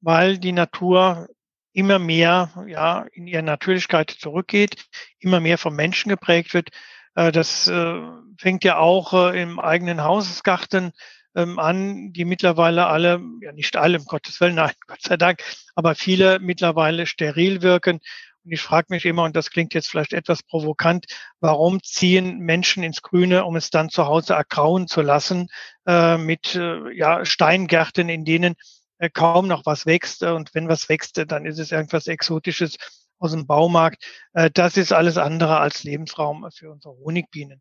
weil 0.00 0.38
die 0.38 0.52
Natur 0.52 1.28
immer 1.74 1.98
mehr 1.98 2.64
ja, 2.66 3.04
in 3.12 3.26
ihre 3.26 3.42
Natürlichkeit 3.42 4.10
zurückgeht, 4.10 4.86
immer 5.18 5.40
mehr 5.40 5.58
vom 5.58 5.76
Menschen 5.76 6.08
geprägt 6.08 6.54
wird. 6.54 6.70
Äh, 7.16 7.32
das 7.32 7.66
äh, 7.66 8.00
fängt 8.38 8.64
ja 8.64 8.78
auch 8.78 9.12
äh, 9.12 9.42
im 9.42 9.60
eigenen 9.60 10.02
Hausgarten 10.02 10.92
ähm, 11.34 11.58
an, 11.58 12.14
die 12.14 12.24
mittlerweile 12.24 12.86
alle, 12.86 13.20
ja 13.42 13.52
nicht 13.52 13.76
alle, 13.76 13.98
um 13.98 14.06
Gottes 14.06 14.40
Willen, 14.40 14.54
nein, 14.54 14.72
Gott 14.86 15.02
sei 15.02 15.18
Dank, 15.18 15.42
aber 15.74 15.96
viele 15.96 16.38
mittlerweile 16.38 17.04
steril 17.04 17.60
wirken. 17.60 18.00
Und 18.46 18.52
ich 18.52 18.62
frage 18.62 18.86
mich 18.90 19.04
immer, 19.04 19.24
und 19.24 19.34
das 19.34 19.50
klingt 19.50 19.74
jetzt 19.74 19.88
vielleicht 19.88 20.12
etwas 20.12 20.44
provokant, 20.44 21.06
warum 21.40 21.82
ziehen 21.82 22.38
Menschen 22.38 22.84
ins 22.84 23.02
Grüne, 23.02 23.44
um 23.44 23.56
es 23.56 23.70
dann 23.70 23.90
zu 23.90 24.06
Hause 24.06 24.34
ergrauen 24.34 24.86
zu 24.86 25.02
lassen, 25.02 25.48
äh, 25.84 26.16
mit 26.16 26.54
äh, 26.54 26.92
ja, 26.92 27.24
Steingärten, 27.24 28.08
in 28.08 28.24
denen 28.24 28.54
äh, 28.98 29.10
kaum 29.10 29.48
noch 29.48 29.66
was 29.66 29.84
wächst. 29.84 30.22
Und 30.22 30.54
wenn 30.54 30.68
was 30.68 30.88
wächst, 30.88 31.20
dann 31.26 31.44
ist 31.44 31.58
es 31.58 31.72
irgendwas 31.72 32.06
Exotisches 32.06 32.76
aus 33.18 33.32
dem 33.32 33.48
Baumarkt. 33.48 34.04
Äh, 34.32 34.48
das 34.54 34.76
ist 34.76 34.92
alles 34.92 35.18
andere 35.18 35.58
als 35.58 35.82
Lebensraum 35.82 36.48
für 36.54 36.70
unsere 36.70 36.94
Honigbienen. 36.98 37.60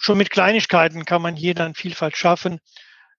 Schon 0.00 0.18
mit 0.18 0.30
Kleinigkeiten 0.30 1.04
kann 1.04 1.22
man 1.22 1.36
hier 1.36 1.54
dann 1.54 1.76
Vielfalt 1.76 2.16
schaffen. 2.16 2.58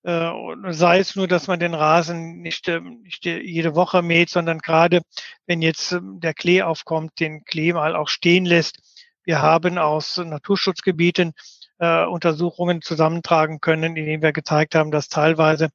Äh, 0.03 0.31
sei 0.69 0.99
es 0.99 1.15
nur, 1.15 1.27
dass 1.27 1.47
man 1.47 1.59
den 1.59 1.73
Rasen 1.73 2.41
nicht, 2.41 2.67
ähm, 2.69 3.01
nicht 3.03 3.25
jede 3.25 3.75
Woche 3.75 4.01
mäht, 4.01 4.29
sondern 4.29 4.59
gerade 4.59 5.01
wenn 5.45 5.61
jetzt 5.61 5.91
ähm, 5.91 6.19
der 6.21 6.33
Klee 6.33 6.61
aufkommt, 6.61 7.19
den 7.19 7.43
Klee 7.43 7.73
mal 7.73 7.95
auch 7.95 8.07
stehen 8.07 8.45
lässt. 8.45 8.79
Wir 9.25 9.41
haben 9.41 9.77
aus 9.77 10.17
Naturschutzgebieten 10.17 11.33
äh, 11.79 12.05
Untersuchungen 12.05 12.81
zusammentragen 12.81 13.59
können, 13.59 13.97
in 13.97 14.05
denen 14.05 14.23
wir 14.23 14.31
gezeigt 14.31 14.75
haben, 14.75 14.91
dass 14.91 15.09
teilweise 15.09 15.69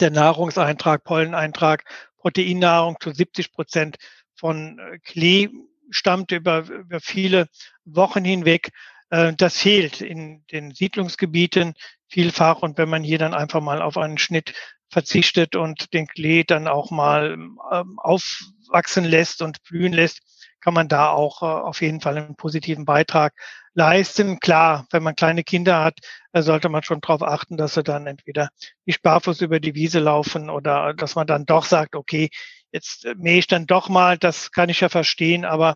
der 0.00 0.10
Nahrungseintrag, 0.10 1.02
Polleneintrag, 1.04 1.84
Proteinnahrung 2.18 2.96
zu 3.00 3.10
70 3.10 3.52
Prozent 3.52 3.96
von 4.34 4.78
äh, 4.78 4.98
Klee 5.00 5.48
stammt 5.90 6.32
über, 6.32 6.60
über 6.68 7.00
viele 7.00 7.48
Wochen 7.84 8.24
hinweg. 8.24 8.70
Äh, 9.14 9.34
das 9.36 9.58
fehlt 9.58 10.00
in 10.00 10.44
den 10.50 10.72
Siedlungsgebieten 10.72 11.74
vielfach. 12.08 12.62
Und 12.62 12.78
wenn 12.78 12.88
man 12.88 13.04
hier 13.04 13.18
dann 13.18 13.34
einfach 13.34 13.60
mal 13.60 13.80
auf 13.80 13.96
einen 13.96 14.18
Schnitt 14.18 14.54
verzichtet 14.90 15.54
und 15.54 15.92
den 15.94 16.06
Klee 16.08 16.42
dann 16.44 16.66
auch 16.66 16.90
mal 16.90 17.32
ähm, 17.72 17.98
aufwachsen 17.98 19.04
lässt 19.04 19.40
und 19.40 19.62
blühen 19.62 19.92
lässt, 19.92 20.20
kann 20.60 20.74
man 20.74 20.88
da 20.88 21.10
auch 21.10 21.42
äh, 21.42 21.46
auf 21.46 21.80
jeden 21.80 22.00
Fall 22.00 22.16
einen 22.16 22.34
positiven 22.34 22.84
Beitrag 22.84 23.34
leisten. 23.74 24.40
Klar, 24.40 24.86
wenn 24.90 25.04
man 25.04 25.14
kleine 25.14 25.44
Kinder 25.44 25.84
hat, 25.84 25.98
sollte 26.32 26.68
man 26.68 26.82
schon 26.82 27.00
darauf 27.00 27.22
achten, 27.22 27.56
dass 27.56 27.74
sie 27.74 27.84
dann 27.84 28.08
entweder 28.08 28.48
nicht 28.84 29.02
barfuß 29.02 29.42
über 29.42 29.60
die 29.60 29.74
Wiese 29.76 30.00
laufen 30.00 30.50
oder 30.50 30.92
dass 30.94 31.14
man 31.14 31.26
dann 31.28 31.46
doch 31.46 31.64
sagt, 31.64 31.94
okay, 31.94 32.30
jetzt 32.72 33.06
mähe 33.16 33.38
ich 33.38 33.46
dann 33.46 33.66
doch 33.66 33.88
mal, 33.88 34.18
das 34.18 34.50
kann 34.50 34.68
ich 34.68 34.80
ja 34.80 34.88
verstehen, 34.88 35.44
aber 35.44 35.74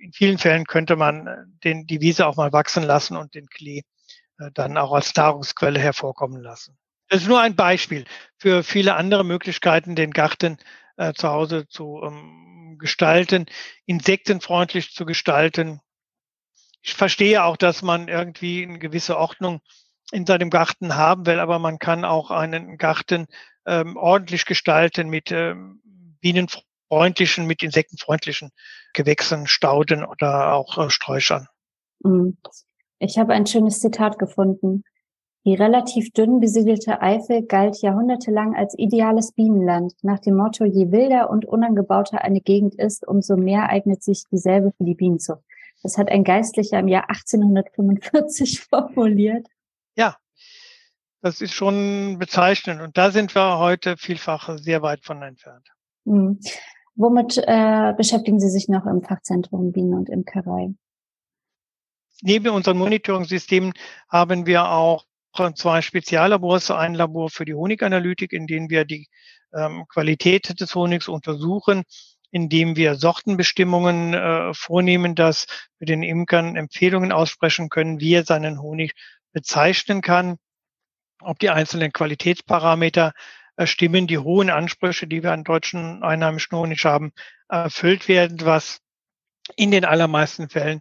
in 0.00 0.12
vielen 0.12 0.38
Fällen 0.38 0.64
könnte 0.64 0.96
man 0.96 1.26
äh, 1.26 1.36
den, 1.64 1.86
die 1.86 2.00
Wiese 2.00 2.26
auch 2.26 2.36
mal 2.36 2.52
wachsen 2.52 2.82
lassen 2.82 3.16
und 3.16 3.34
den 3.34 3.46
Klee 3.46 3.82
äh, 4.38 4.50
dann 4.54 4.76
auch 4.76 4.92
als 4.92 5.14
Nahrungsquelle 5.14 5.78
hervorkommen 5.78 6.42
lassen. 6.42 6.78
Das 7.08 7.22
ist 7.22 7.28
nur 7.28 7.40
ein 7.40 7.56
Beispiel 7.56 8.04
für 8.38 8.62
viele 8.62 8.94
andere 8.94 9.24
Möglichkeiten, 9.24 9.96
den 9.96 10.10
Garten 10.10 10.58
äh, 10.96 11.12
zu 11.14 11.28
Hause 11.28 11.66
zu 11.68 12.02
ähm, 12.04 12.76
gestalten, 12.78 13.46
insektenfreundlich 13.86 14.92
zu 14.92 15.04
gestalten. 15.04 15.80
Ich 16.82 16.94
verstehe 16.94 17.44
auch, 17.44 17.56
dass 17.56 17.82
man 17.82 18.08
irgendwie 18.08 18.62
eine 18.62 18.78
gewisse 18.78 19.18
Ordnung 19.18 19.60
in 20.10 20.26
seinem 20.26 20.50
Garten 20.50 20.96
haben 20.96 21.26
will, 21.26 21.40
aber 21.40 21.58
man 21.58 21.78
kann 21.78 22.04
auch 22.04 22.30
einen 22.30 22.78
Garten 22.78 23.26
ähm, 23.66 23.96
ordentlich 23.96 24.46
gestalten 24.46 25.08
mit 25.08 25.30
ähm, 25.32 25.82
bienenfreundlichen, 26.88 27.46
mit 27.46 27.62
insektenfreundlichen 27.62 28.50
Gewächsen, 28.92 29.46
Stauden 29.46 30.04
oder 30.04 30.54
auch 30.54 30.78
äh, 30.78 30.90
Sträuchern. 30.90 31.46
Mhm. 32.00 32.38
Ich 32.98 33.18
habe 33.18 33.32
ein 33.32 33.46
schönes 33.46 33.80
Zitat 33.80 34.18
gefunden. 34.18 34.84
Die 35.44 35.54
relativ 35.54 36.12
dünn 36.12 36.40
besiedelte 36.40 37.00
Eifel 37.00 37.46
galt 37.46 37.80
jahrhundertelang 37.80 38.54
als 38.54 38.76
ideales 38.76 39.32
Bienenland, 39.32 39.94
nach 40.02 40.18
dem 40.18 40.36
Motto, 40.36 40.64
je 40.64 40.90
wilder 40.90 41.30
und 41.30 41.46
unangebauter 41.46 42.22
eine 42.22 42.40
Gegend 42.40 42.74
ist, 42.74 43.06
umso 43.06 43.36
mehr 43.36 43.68
eignet 43.70 44.02
sich 44.02 44.24
dieselbe 44.30 44.72
für 44.76 44.84
die 44.84 44.94
Bienenzucht. 44.94 45.42
Das 45.82 45.96
hat 45.96 46.10
ein 46.10 46.24
Geistlicher 46.24 46.80
im 46.80 46.88
Jahr 46.88 47.08
1845 47.08 48.60
formuliert. 48.68 49.46
Ja, 49.96 50.16
das 51.22 51.40
ist 51.40 51.54
schon 51.54 52.18
bezeichnend. 52.18 52.80
Und 52.80 52.98
da 52.98 53.10
sind 53.10 53.34
wir 53.34 53.58
heute 53.58 53.96
vielfach 53.96 54.58
sehr 54.58 54.82
weit 54.82 55.04
von 55.04 55.22
entfernt. 55.22 55.68
Womit 56.98 57.38
äh, 57.38 57.94
beschäftigen 57.96 58.40
Sie 58.40 58.50
sich 58.50 58.66
noch 58.66 58.84
im 58.84 59.02
Fachzentrum 59.02 59.70
Bienen 59.70 59.94
und 59.94 60.08
Imkerei? 60.08 60.74
Neben 62.22 62.48
unseren 62.48 62.76
Monitoring-Systemen 62.76 63.72
haben 64.08 64.46
wir 64.46 64.68
auch 64.68 65.04
zwei 65.54 65.80
Speziallabors. 65.80 66.72
Ein 66.72 66.94
Labor 66.94 67.30
für 67.30 67.44
die 67.44 67.54
Honiganalytik, 67.54 68.32
in 68.32 68.48
dem 68.48 68.68
wir 68.68 68.84
die 68.84 69.06
ähm, 69.54 69.84
Qualität 69.88 70.60
des 70.60 70.74
Honigs 70.74 71.06
untersuchen, 71.06 71.84
indem 72.32 72.74
wir 72.74 72.96
Sortenbestimmungen 72.96 74.14
äh, 74.14 74.52
vornehmen, 74.52 75.14
dass 75.14 75.46
wir 75.78 75.86
den 75.86 76.02
Imkern 76.02 76.56
Empfehlungen 76.56 77.12
aussprechen 77.12 77.68
können, 77.68 78.00
wie 78.00 78.14
er 78.14 78.24
seinen 78.24 78.60
Honig 78.60 78.94
bezeichnen 79.32 80.00
kann, 80.00 80.38
ob 81.22 81.38
die 81.38 81.50
einzelnen 81.50 81.92
Qualitätsparameter 81.92 83.12
stimmen, 83.64 84.06
die 84.06 84.18
hohen 84.18 84.50
Ansprüche, 84.50 85.06
die 85.06 85.22
wir 85.22 85.32
an 85.32 85.44
deutschen 85.44 86.02
einheimischen 86.02 86.56
Honig 86.56 86.84
haben, 86.84 87.12
erfüllt 87.48 88.08
werden, 88.08 88.38
was 88.44 88.80
in 89.56 89.70
den 89.70 89.84
allermeisten 89.84 90.48
Fällen 90.48 90.80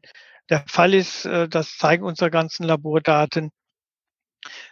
der 0.49 0.63
Fall 0.67 0.93
ist. 0.93 1.25
Äh, 1.25 1.47
das 1.47 1.77
zeigen 1.77 2.03
unsere 2.03 2.31
ganzen 2.31 2.63
Labordaten. 2.63 3.51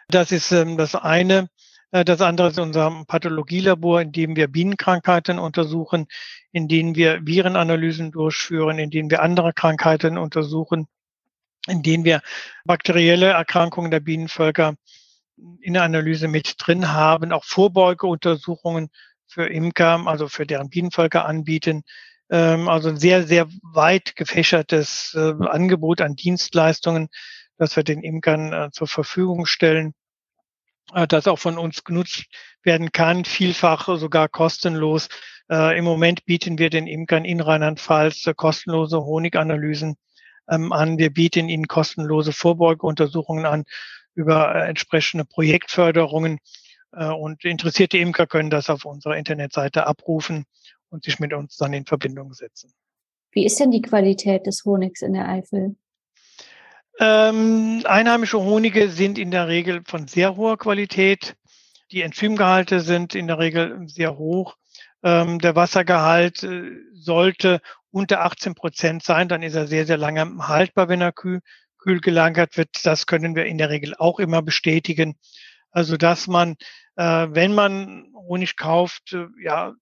Das 0.08 0.32
ist 0.32 0.52
ähm, 0.52 0.78
das 0.78 0.96
eine. 0.96 1.50
Äh, 1.91 2.06
das 2.06 2.22
andere 2.22 2.50
ist 2.50 2.60
unser 2.60 3.04
Pathologielabor, 3.08 4.02
in 4.02 4.12
dem 4.12 4.36
wir 4.36 4.48
Bienenkrankheiten 4.48 5.39
untersuchen, 5.39 6.08
in 6.52 6.68
denen 6.68 6.96
wir 6.96 7.26
Virenanalysen 7.26 8.12
durchführen, 8.12 8.80
in 8.80 8.89
denen 8.89 9.10
wir 9.10 9.22
andere 9.22 9.54
Krankheiten 9.54 10.18
untersuchen, 10.18 10.88
in 11.68 11.82
denen 11.82 12.06
wir 12.06 12.22
bakterielle 12.65 13.28
Erkrankungen 13.28 13.91
der 13.91 14.00
Bienenvölker 14.00 14.76
in 15.62 15.74
der 15.74 15.84
Analyse 15.84 16.28
mit 16.28 16.56
drin 16.58 16.91
haben, 16.91 17.32
auch 17.32 17.43
Vorbeugeuntersuchungen 17.43 18.89
für 19.28 19.48
Imker, 19.48 20.06
also 20.06 20.28
für 20.28 20.45
deren 20.45 20.69
Bienenvölker 20.69 21.26
anbieten. 21.26 21.84
Ähm, 22.30 22.67
also 22.67 22.89
ein 22.89 22.98
sehr, 22.98 23.24
sehr 23.24 23.48
weit 23.62 24.15
gefächertes 24.15 25.13
äh, 25.15 25.34
Angebot 25.48 26.02
an 26.02 26.15
Dienstleistungen, 26.15 27.10
das 27.58 27.76
wir 27.76 27.84
den 27.84 28.02
Imkern 28.02 28.54
äh, 28.54 28.69
zur 28.71 28.88
Verfügung 28.88 29.45
stellen, 29.45 29.93
äh, 30.93 31.08
das 31.08 31.28
auch 31.28 31.39
von 31.39 31.58
uns 31.58 31.84
genutzt 31.84 32.26
werden 32.63 32.91
kann, 32.91 33.26
vielfach 33.26 33.88
sogar 33.98 34.28
kostenlos. 34.28 35.10
Im 35.48 35.86
Moment 35.86 36.26
bieten 36.26 36.58
wir 36.58 36.71
den 36.71 36.88
Imkern 36.88 37.24
in 37.24 37.39
Rheinland-Pfalz 37.39 38.32
kostenlose 38.36 38.98
Honiganalysen 39.06 39.95
ähm, 40.50 40.71
an. 40.74 40.98
Wir 40.98 41.12
bieten 41.12 41.50
ihnen 41.50 41.67
kostenlose 41.67 42.34
Vorbeugeuntersuchungen 42.34 43.45
an 43.45 43.65
über 44.15 44.56
entsprechende 44.65 45.25
Projektförderungen. 45.25 46.39
Und 46.91 47.43
interessierte 47.43 47.97
Imker 47.97 48.25
können 48.25 48.49
das 48.49 48.69
auf 48.69 48.86
unserer 48.86 49.17
Internetseite 49.17 49.86
abrufen 49.86 50.45
und 50.89 51.04
sich 51.04 51.19
mit 51.19 51.34
uns 51.34 51.58
dann 51.58 51.73
in 51.73 51.86
Verbindung 51.86 52.34
setzen. 52.34 52.73
Wie 53.32 53.45
ist 53.45 53.60
denn 53.60 53.69
die 53.69 53.82
Qualität 53.82 54.47
des 54.47 54.63
Honigs 54.63 55.01
in 55.01 55.12
der 55.12 55.28
Eifel? 55.28 55.75
Ähm, 56.99 57.82
einheimische 57.84 58.39
Honige 58.39 58.89
sind 58.89 59.17
in 59.17 59.30
der 59.30 59.49
Regel 59.49 59.82
von 59.86 60.08
sehr 60.08 60.38
hoher 60.38 60.58
Qualität. 60.58 61.36
Die 61.91 62.01
Enzymgehalte 62.01 62.80
sind 62.80 63.13
in 63.13 63.28
der 63.28 63.38
Regel 63.38 63.88
sehr 63.88 64.17
hoch. 64.17 64.56
Ähm, 65.04 65.39
der 65.39 65.56
Wassergehalt 65.56 66.43
äh, 66.43 66.71
sollte 66.93 67.60
unter 67.91 68.21
18 68.21 68.56
Prozent 68.56 69.04
sein, 69.04 69.28
dann 69.28 69.43
ist 69.43 69.56
er 69.56 69.67
sehr, 69.67 69.86
sehr 69.86 69.97
lange 69.97 70.47
haltbar, 70.47 70.88
wenn 70.88 71.01
er 71.01 71.12
kühl, 71.12 71.41
kühl 71.86 72.02
gelagert 72.02 72.58
wird. 72.58 72.69
Das 72.84 73.06
können 73.06 73.36
wir 73.36 73.45
in 73.45 73.60
der 73.60 73.69
Regel 73.69 73.95
auch 73.95 74.19
immer 74.19 74.41
bestätigen. 74.41 75.15
Also, 75.71 75.98
dass 75.98 76.28
man, 76.28 76.56
äh, 76.95 77.28
wenn 77.30 77.54
man 77.54 78.08
Honig 78.15 78.58
kauft, 78.58 79.13
äh, 79.13 79.28
ja, 79.41 79.74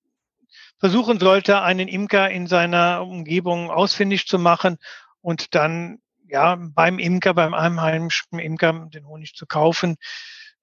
versuchen 0.79 1.19
sollte, 1.19 1.61
einen 1.61 1.87
Imker 1.87 2.29
in 2.29 2.47
seiner 2.47 3.05
Umgebung 3.07 3.71
ausfindig 3.71 4.27
zu 4.27 4.37
machen 4.37 4.77
und 5.21 5.55
dann 5.55 5.99
ja 6.27 6.57
beim 6.59 6.99
Imker, 6.99 7.33
beim 7.33 7.53
einheimischen 7.53 8.39
Imker 8.39 8.89
den 8.93 9.07
Honig 9.07 9.33
zu 9.35 9.45
kaufen. 9.45 9.95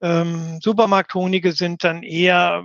Ähm, 0.02 0.58
Supermarkthonige 0.60 1.52
sind 1.52 1.84
dann 1.84 2.02
eher 2.02 2.64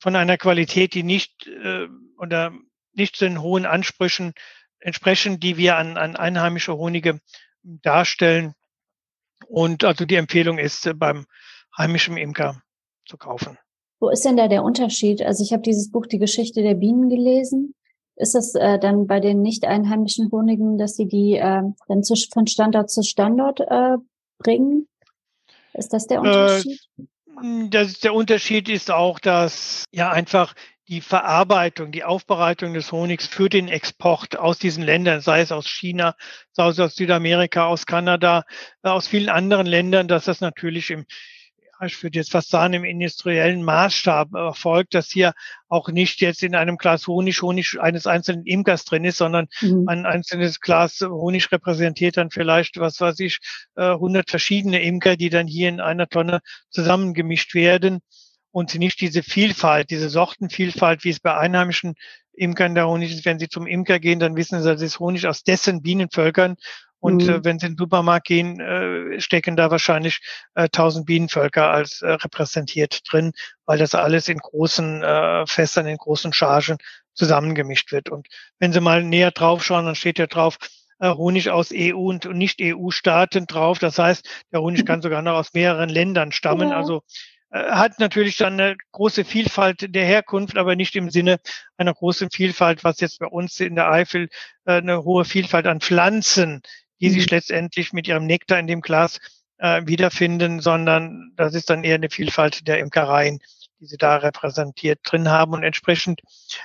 von 0.00 0.16
einer 0.16 0.38
Qualität, 0.38 0.94
die 0.94 1.02
nicht 1.02 1.46
äh, 1.46 1.88
oder 2.16 2.52
nicht 2.94 3.16
zu 3.16 3.26
den 3.26 3.42
hohen 3.42 3.66
Ansprüchen 3.66 4.32
entsprechen, 4.82 5.40
die 5.40 5.56
wir 5.56 5.76
an, 5.76 5.96
an 5.96 6.16
einheimische 6.16 6.76
Honige 6.76 7.20
darstellen. 7.62 8.54
Und 9.48 9.84
also 9.84 10.04
die 10.04 10.16
Empfehlung 10.16 10.58
ist, 10.58 10.90
beim 10.96 11.26
heimischen 11.76 12.16
Imker 12.16 12.62
zu 13.06 13.16
kaufen. 13.16 13.58
Wo 14.00 14.08
ist 14.08 14.24
denn 14.24 14.36
da 14.36 14.48
der 14.48 14.64
Unterschied? 14.64 15.22
Also 15.22 15.44
ich 15.44 15.52
habe 15.52 15.62
dieses 15.62 15.90
Buch 15.90 16.06
Die 16.06 16.18
Geschichte 16.18 16.62
der 16.62 16.74
Bienen 16.74 17.08
gelesen. 17.08 17.74
Ist 18.16 18.34
es 18.34 18.54
äh, 18.54 18.78
dann 18.78 19.06
bei 19.06 19.20
den 19.20 19.42
nicht 19.42 19.64
einheimischen 19.64 20.30
Honigen, 20.30 20.76
dass 20.76 20.96
sie 20.96 21.06
die 21.06 21.36
äh, 21.36 21.62
dann 21.88 22.02
zu, 22.02 22.14
von 22.32 22.46
Standort 22.46 22.90
zu 22.90 23.02
Standort 23.02 23.60
äh, 23.60 23.96
bringen? 24.38 24.88
Ist 25.72 25.92
das 25.92 26.06
der 26.06 26.20
Unterschied? 26.20 26.80
Äh, 26.98 27.68
das, 27.70 28.00
der 28.00 28.14
Unterschied 28.14 28.68
ist 28.68 28.90
auch, 28.90 29.18
dass 29.18 29.84
ja 29.92 30.10
einfach 30.10 30.54
die 30.88 31.00
Verarbeitung, 31.00 31.92
die 31.92 32.04
Aufbereitung 32.04 32.74
des 32.74 32.90
Honigs 32.92 33.26
für 33.26 33.48
den 33.48 33.68
Export 33.68 34.36
aus 34.36 34.58
diesen 34.58 34.82
Ländern, 34.82 35.20
sei 35.20 35.40
es 35.40 35.52
aus 35.52 35.68
China, 35.68 36.16
sei 36.52 36.68
es 36.68 36.80
aus 36.80 36.96
Südamerika, 36.96 37.66
aus 37.66 37.86
Kanada, 37.86 38.44
äh, 38.82 38.88
aus 38.88 39.06
vielen 39.06 39.28
anderen 39.28 39.66
Ländern, 39.66 40.08
dass 40.08 40.24
das 40.24 40.40
natürlich 40.40 40.90
im 40.90 41.06
ich 41.84 42.00
würde 42.02 42.18
jetzt 42.18 42.30
fast 42.30 42.50
sagen, 42.50 42.74
im 42.74 42.84
industriellen 42.84 43.64
Maßstab 43.64 44.34
erfolgt, 44.34 44.94
dass 44.94 45.10
hier 45.10 45.32
auch 45.68 45.88
nicht 45.88 46.20
jetzt 46.20 46.44
in 46.44 46.54
einem 46.54 46.76
Glas 46.76 47.08
Honig 47.08 47.42
Honig 47.42 47.80
eines 47.80 48.06
einzelnen 48.06 48.46
Imkers 48.46 48.84
drin 48.84 49.04
ist, 49.04 49.16
sondern 49.16 49.48
mhm. 49.60 49.88
ein 49.88 50.06
einzelnes 50.06 50.60
Glas 50.60 51.00
Honig 51.00 51.50
repräsentiert 51.50 52.18
dann 52.18 52.30
vielleicht, 52.30 52.78
was 52.78 53.00
weiß 53.00 53.18
ich, 53.18 53.40
100 53.74 54.28
äh, 54.28 54.30
verschiedene 54.30 54.80
Imker, 54.80 55.16
die 55.16 55.28
dann 55.28 55.48
hier 55.48 55.68
in 55.68 55.80
einer 55.80 56.08
Tonne 56.08 56.40
zusammengemischt 56.70 57.54
werden 57.54 58.00
und 58.52 58.74
nicht 58.76 59.00
diese 59.00 59.22
Vielfalt, 59.22 59.90
diese 59.90 60.08
Sortenvielfalt, 60.08 61.04
wie 61.04 61.10
es 61.10 61.20
bei 61.20 61.36
einheimischen 61.36 61.94
Imkern 62.34 62.74
der 62.74 62.88
Honig 62.88 63.12
ist. 63.12 63.24
Wenn 63.24 63.38
Sie 63.38 63.48
zum 63.48 63.66
Imker 63.66 63.98
gehen, 63.98 64.20
dann 64.20 64.36
wissen 64.36 64.62
Sie, 64.62 64.68
das 64.68 64.82
ist 64.82 65.00
Honig 65.00 65.26
aus 65.26 65.42
dessen 65.42 65.82
Bienenvölkern 65.82 66.56
und 67.02 67.24
mhm. 67.24 67.30
äh, 67.30 67.44
wenn 67.44 67.58
Sie 67.58 67.66
in 67.66 67.72
den 67.72 67.78
Supermarkt 67.78 68.28
gehen, 68.28 68.60
äh, 68.60 69.20
stecken 69.20 69.56
da 69.56 69.72
wahrscheinlich 69.72 70.20
äh, 70.54 70.62
1000 70.62 71.04
Bienenvölker 71.04 71.68
als 71.68 72.00
äh, 72.00 72.12
repräsentiert 72.12 73.00
drin, 73.10 73.32
weil 73.66 73.78
das 73.78 73.96
alles 73.96 74.28
in 74.28 74.38
großen 74.38 75.02
äh, 75.02 75.46
Fässern, 75.46 75.88
in 75.88 75.96
großen 75.96 76.32
Chargen 76.32 76.78
zusammengemischt 77.14 77.90
wird. 77.90 78.08
Und 78.08 78.28
wenn 78.60 78.72
Sie 78.72 78.80
mal 78.80 79.02
näher 79.02 79.32
drauf 79.32 79.64
schauen, 79.64 79.86
dann 79.86 79.96
steht 79.96 80.20
ja 80.20 80.28
drauf, 80.28 80.58
äh, 81.00 81.10
Honig 81.10 81.50
aus 81.50 81.70
EU 81.74 81.96
und 81.96 82.24
Nicht-EU-Staaten 82.24 83.48
drauf. 83.48 83.80
Das 83.80 83.98
heißt, 83.98 84.24
der 84.52 84.62
Honig 84.62 84.86
kann 84.86 85.02
sogar 85.02 85.22
noch 85.22 85.34
aus 85.34 85.54
mehreren 85.54 85.88
Ländern 85.88 86.30
stammen. 86.30 86.68
Ja. 86.68 86.76
Also 86.76 86.98
äh, 86.98 87.02
hat 87.52 87.98
natürlich 87.98 88.36
dann 88.36 88.58
eine 88.58 88.76
große 88.92 89.24
Vielfalt 89.24 89.94
der 89.94 90.04
Herkunft, 90.06 90.56
aber 90.56 90.74
nicht 90.74 90.96
im 90.96 91.10
Sinne 91.10 91.38
einer 91.76 91.92
großen 91.92 92.30
Vielfalt, 92.30 92.84
was 92.84 93.00
jetzt 93.00 93.18
bei 93.18 93.26
uns 93.26 93.60
in 93.60 93.74
der 93.74 93.90
Eifel 93.90 94.28
äh, 94.64 94.78
eine 94.78 95.04
hohe 95.04 95.24
Vielfalt 95.24 95.66
an 95.66 95.80
Pflanzen 95.80 96.62
die 97.02 97.10
sich 97.10 97.26
mhm. 97.26 97.36
letztendlich 97.36 97.92
mit 97.92 98.08
ihrem 98.08 98.26
Nektar 98.26 98.58
in 98.58 98.68
dem 98.68 98.80
Glas 98.80 99.18
äh, 99.58 99.82
wiederfinden, 99.84 100.60
sondern 100.60 101.32
das 101.36 101.54
ist 101.54 101.68
dann 101.68 101.84
eher 101.84 101.96
eine 101.96 102.08
Vielfalt 102.08 102.66
der 102.68 102.78
Imkereien, 102.78 103.40
die 103.80 103.86
sie 103.86 103.96
da 103.96 104.16
repräsentiert 104.16 105.00
drin 105.02 105.28
haben. 105.28 105.52
Und 105.52 105.64
entsprechend 105.64 106.20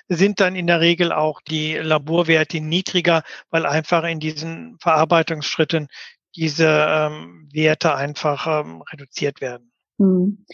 sind 0.07 0.39
dann 0.39 0.55
in 0.55 0.67
der 0.67 0.79
Regel 0.79 1.11
auch 1.11 1.41
die 1.41 1.73
Laborwerte 1.73 2.61
niedriger, 2.61 3.23
weil 3.49 3.65
einfach 3.65 4.03
in 4.03 4.19
diesen 4.19 4.77
Verarbeitungsschritten 4.79 5.87
diese 6.35 6.67
ähm, 6.87 7.49
Werte 7.51 7.95
einfach 7.95 8.61
ähm, 8.61 8.83
reduziert 8.83 9.41
werden. 9.41 9.71
Mhm. 9.97 10.45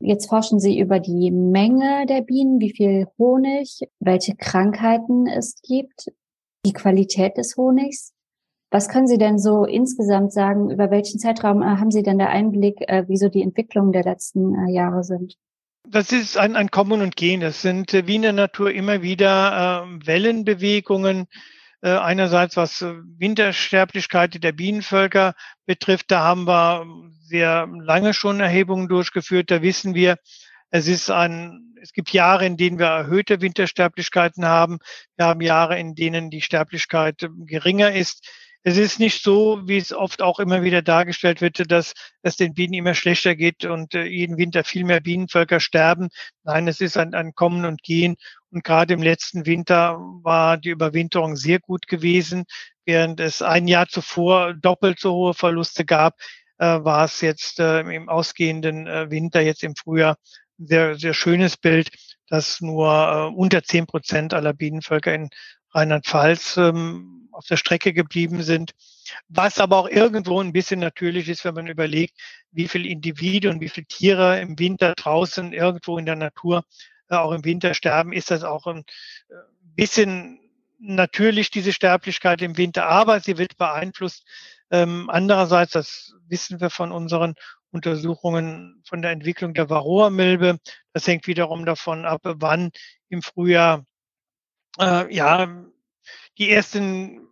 Jetzt 0.00 0.28
forschen 0.28 0.60
Sie 0.60 0.78
über 0.78 1.00
die 1.00 1.30
Menge 1.30 2.04
der 2.06 2.20
Bienen, 2.20 2.60
wie 2.60 2.72
viel 2.72 3.06
Honig, 3.18 3.80
welche 3.98 4.36
Krankheiten 4.36 5.26
es 5.26 5.54
gibt, 5.62 6.12
die 6.66 6.72
Qualität 6.72 7.38
des 7.38 7.56
Honigs. 7.56 8.12
Was 8.70 8.88
können 8.88 9.06
Sie 9.06 9.16
denn 9.16 9.38
so 9.38 9.64
insgesamt 9.64 10.32
sagen? 10.32 10.70
Über 10.70 10.90
welchen 10.90 11.18
Zeitraum 11.18 11.62
äh, 11.62 11.66
haben 11.66 11.90
Sie 11.90 12.02
denn 12.02 12.18
da 12.18 12.26
Einblick, 12.26 12.76
äh, 12.88 13.08
wie 13.08 13.16
so 13.16 13.28
die 13.28 13.42
Entwicklungen 13.42 13.92
der 13.92 14.04
letzten 14.04 14.54
äh, 14.54 14.72
Jahre 14.72 15.02
sind? 15.02 15.36
Das 15.88 16.12
ist 16.12 16.36
ein, 16.36 16.56
ein 16.56 16.70
Kommen 16.70 17.00
und 17.00 17.16
Gehen. 17.16 17.40
Das 17.40 17.62
sind 17.62 17.92
wie 17.92 18.16
in 18.16 18.22
der 18.22 18.32
Natur 18.32 18.72
immer 18.72 19.02
wieder 19.02 19.86
Wellenbewegungen. 20.04 21.26
Äh, 21.82 21.90
einerseits 21.90 22.56
was 22.56 22.82
Wintersterblichkeit 22.82 24.42
der 24.42 24.52
Bienenvölker 24.52 25.34
betrifft, 25.66 26.10
da 26.10 26.20
haben 26.20 26.46
wir 26.46 26.86
sehr 27.20 27.68
lange 27.80 28.14
schon 28.14 28.40
Erhebungen 28.40 28.88
durchgeführt. 28.88 29.50
Da 29.50 29.62
wissen 29.62 29.94
wir, 29.94 30.16
es 30.70 30.88
ist 30.88 31.10
ein, 31.10 31.74
es 31.80 31.92
gibt 31.92 32.12
Jahre, 32.12 32.46
in 32.46 32.56
denen 32.56 32.78
wir 32.78 32.86
erhöhte 32.86 33.40
Wintersterblichkeiten 33.40 34.46
haben. 34.46 34.78
Wir 35.16 35.26
haben 35.26 35.40
Jahre, 35.40 35.78
in 35.78 35.94
denen 35.94 36.30
die 36.30 36.42
Sterblichkeit 36.42 37.28
geringer 37.44 37.92
ist. 37.92 38.26
Es 38.68 38.78
ist 38.78 38.98
nicht 38.98 39.22
so, 39.22 39.60
wie 39.68 39.76
es 39.76 39.92
oft 39.92 40.20
auch 40.20 40.40
immer 40.40 40.64
wieder 40.64 40.82
dargestellt 40.82 41.40
wird, 41.40 41.70
dass 41.70 41.92
es 42.22 42.34
den 42.34 42.52
Bienen 42.52 42.74
immer 42.74 42.94
schlechter 42.94 43.36
geht 43.36 43.64
und 43.64 43.94
äh, 43.94 44.06
jeden 44.06 44.38
Winter 44.38 44.64
viel 44.64 44.82
mehr 44.82 44.98
Bienenvölker 44.98 45.60
sterben. 45.60 46.08
Nein, 46.42 46.66
es 46.66 46.80
ist 46.80 46.96
ein, 46.96 47.14
ein 47.14 47.32
Kommen 47.32 47.64
und 47.64 47.84
Gehen. 47.84 48.16
Und 48.50 48.64
gerade 48.64 48.94
im 48.94 49.02
letzten 49.02 49.46
Winter 49.46 49.98
war 50.24 50.56
die 50.56 50.70
Überwinterung 50.70 51.36
sehr 51.36 51.60
gut 51.60 51.86
gewesen. 51.86 52.44
Während 52.84 53.20
es 53.20 53.40
ein 53.40 53.68
Jahr 53.68 53.86
zuvor 53.86 54.54
doppelt 54.54 54.98
so 54.98 55.14
hohe 55.14 55.34
Verluste 55.34 55.84
gab, 55.84 56.16
äh, 56.58 56.66
war 56.66 57.04
es 57.04 57.20
jetzt 57.20 57.60
äh, 57.60 57.82
im 57.82 58.08
ausgehenden 58.08 58.86
Winter, 58.86 59.42
jetzt 59.42 59.62
im 59.62 59.76
Frühjahr, 59.76 60.16
ein 60.58 60.66
sehr, 60.66 60.96
sehr 60.96 61.14
schönes 61.14 61.56
Bild, 61.56 61.90
dass 62.28 62.60
nur 62.60 63.32
unter 63.36 63.62
zehn 63.62 63.86
Prozent 63.86 64.34
aller 64.34 64.54
Bienenvölker 64.54 65.14
in 65.14 65.30
Rheinland-Pfalz 65.72 66.56
ähm, 66.56 67.25
auf 67.36 67.46
der 67.46 67.56
Strecke 67.56 67.92
geblieben 67.92 68.42
sind. 68.42 68.72
Was 69.28 69.58
aber 69.58 69.76
auch 69.76 69.88
irgendwo 69.88 70.40
ein 70.40 70.52
bisschen 70.52 70.80
natürlich 70.80 71.28
ist, 71.28 71.44
wenn 71.44 71.54
man 71.54 71.66
überlegt, 71.66 72.18
wie 72.50 72.66
viele 72.66 72.88
Individuen, 72.88 73.60
wie 73.60 73.68
viele 73.68 73.86
Tiere 73.86 74.40
im 74.40 74.58
Winter 74.58 74.94
draußen 74.94 75.52
irgendwo 75.52 75.98
in 75.98 76.06
der 76.06 76.16
Natur 76.16 76.64
äh, 77.08 77.16
auch 77.16 77.32
im 77.32 77.44
Winter 77.44 77.74
sterben, 77.74 78.12
ist 78.12 78.30
das 78.30 78.42
auch 78.42 78.66
ein 78.66 78.84
äh, 79.28 79.34
bisschen 79.74 80.40
natürlich 80.78 81.50
diese 81.50 81.72
Sterblichkeit 81.72 82.42
im 82.42 82.56
Winter, 82.56 82.86
aber 82.86 83.20
sie 83.20 83.38
wird 83.38 83.56
beeinflusst. 83.56 84.24
Ähm, 84.70 85.08
andererseits, 85.10 85.72
das 85.72 86.14
wissen 86.28 86.60
wir 86.60 86.70
von 86.70 86.90
unseren 86.90 87.34
Untersuchungen 87.70 88.82
von 88.86 89.02
der 89.02 89.12
Entwicklung 89.12 89.54
der 89.54 89.70
Varroa-Milbe. 89.70 90.58
Das 90.92 91.06
hängt 91.06 91.26
wiederum 91.26 91.64
davon 91.64 92.04
ab, 92.04 92.20
wann 92.24 92.70
im 93.08 93.22
Frühjahr 93.22 93.84
äh, 94.78 95.14
ja 95.14 95.66
die 96.38 96.50
ersten 96.50 97.28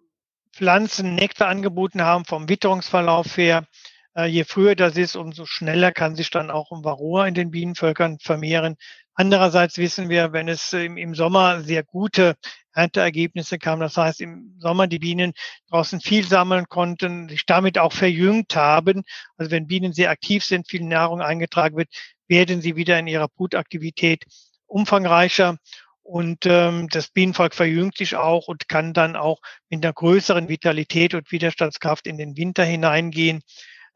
Pflanzen 0.52 1.14
Nektar 1.14 1.48
angeboten 1.48 2.02
haben 2.02 2.24
vom 2.24 2.48
Witterungsverlauf 2.48 3.36
her. 3.36 3.66
Äh, 4.16 4.26
je 4.26 4.44
früher 4.44 4.76
das 4.76 4.96
ist, 4.96 5.16
umso 5.16 5.46
schneller 5.46 5.92
kann 5.92 6.14
sich 6.14 6.30
dann 6.30 6.50
auch 6.50 6.70
um 6.70 6.84
Varroa 6.84 7.26
in 7.26 7.34
den 7.34 7.50
Bienenvölkern 7.50 8.18
vermehren. 8.20 8.76
Andererseits 9.14 9.78
wissen 9.78 10.08
wir, 10.08 10.32
wenn 10.32 10.48
es 10.48 10.72
im, 10.72 10.96
im 10.96 11.14
Sommer 11.14 11.62
sehr 11.62 11.82
gute 11.84 12.36
Ernteergebnisse 12.72 13.58
kam, 13.58 13.80
das 13.80 13.96
heißt 13.96 14.20
im 14.20 14.56
Sommer 14.58 14.88
die 14.88 14.98
Bienen 14.98 15.32
draußen 15.70 16.00
viel 16.00 16.26
sammeln 16.26 16.66
konnten, 16.68 17.28
sich 17.28 17.46
damit 17.46 17.78
auch 17.78 17.92
verjüngt 17.92 18.56
haben. 18.56 19.04
Also 19.36 19.50
wenn 19.52 19.68
Bienen 19.68 19.92
sehr 19.92 20.10
aktiv 20.10 20.44
sind, 20.44 20.68
viel 20.68 20.84
Nahrung 20.84 21.20
eingetragen 21.20 21.76
wird, 21.76 21.88
werden 22.26 22.60
sie 22.60 22.74
wieder 22.74 22.98
in 22.98 23.06
ihrer 23.06 23.28
Brutaktivität 23.28 24.24
umfangreicher 24.66 25.58
und 26.04 26.44
ähm, 26.44 26.88
das 26.90 27.08
Bienenvolk 27.08 27.54
verjüngt 27.54 27.96
sich 27.96 28.14
auch 28.14 28.46
und 28.46 28.68
kann 28.68 28.92
dann 28.92 29.16
auch 29.16 29.40
mit 29.70 29.82
einer 29.82 29.92
größeren 29.92 30.48
Vitalität 30.48 31.14
und 31.14 31.32
Widerstandskraft 31.32 32.06
in 32.06 32.18
den 32.18 32.36
Winter 32.36 32.62
hineingehen. 32.62 33.42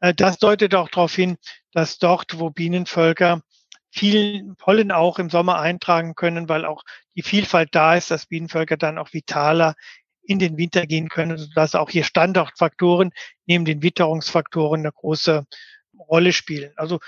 Äh, 0.01 0.15
das 0.15 0.39
deutet 0.39 0.73
auch 0.73 0.89
darauf 0.89 1.13
hin, 1.13 1.37
dass 1.71 1.99
dort, 1.99 2.39
wo 2.39 2.49
Bienenvölker 2.49 3.43
viel 3.91 4.53
Pollen 4.57 4.91
auch 4.91 5.19
im 5.19 5.29
Sommer 5.29 5.59
eintragen 5.59 6.15
können, 6.15 6.49
weil 6.49 6.65
auch 6.65 6.83
die 7.15 7.21
Vielfalt 7.21 7.69
da 7.73 7.95
ist, 7.95 8.09
dass 8.09 8.25
Bienenvölker 8.25 8.75
dann 8.75 8.97
auch 8.97 9.13
vitaler 9.13 9.75
in 10.23 10.39
den 10.39 10.57
Winter 10.57 10.87
gehen 10.87 11.09
können, 11.09 11.37
sodass 11.37 11.75
auch 11.75 11.91
hier 11.91 12.03
Standortfaktoren 12.03 13.11
neben 13.45 13.65
den 13.65 13.83
Witterungsfaktoren 13.83 14.81
eine 14.81 14.91
große 14.91 15.45
Rolle 15.97 16.33
spielen. 16.33 16.73
Also 16.75 16.99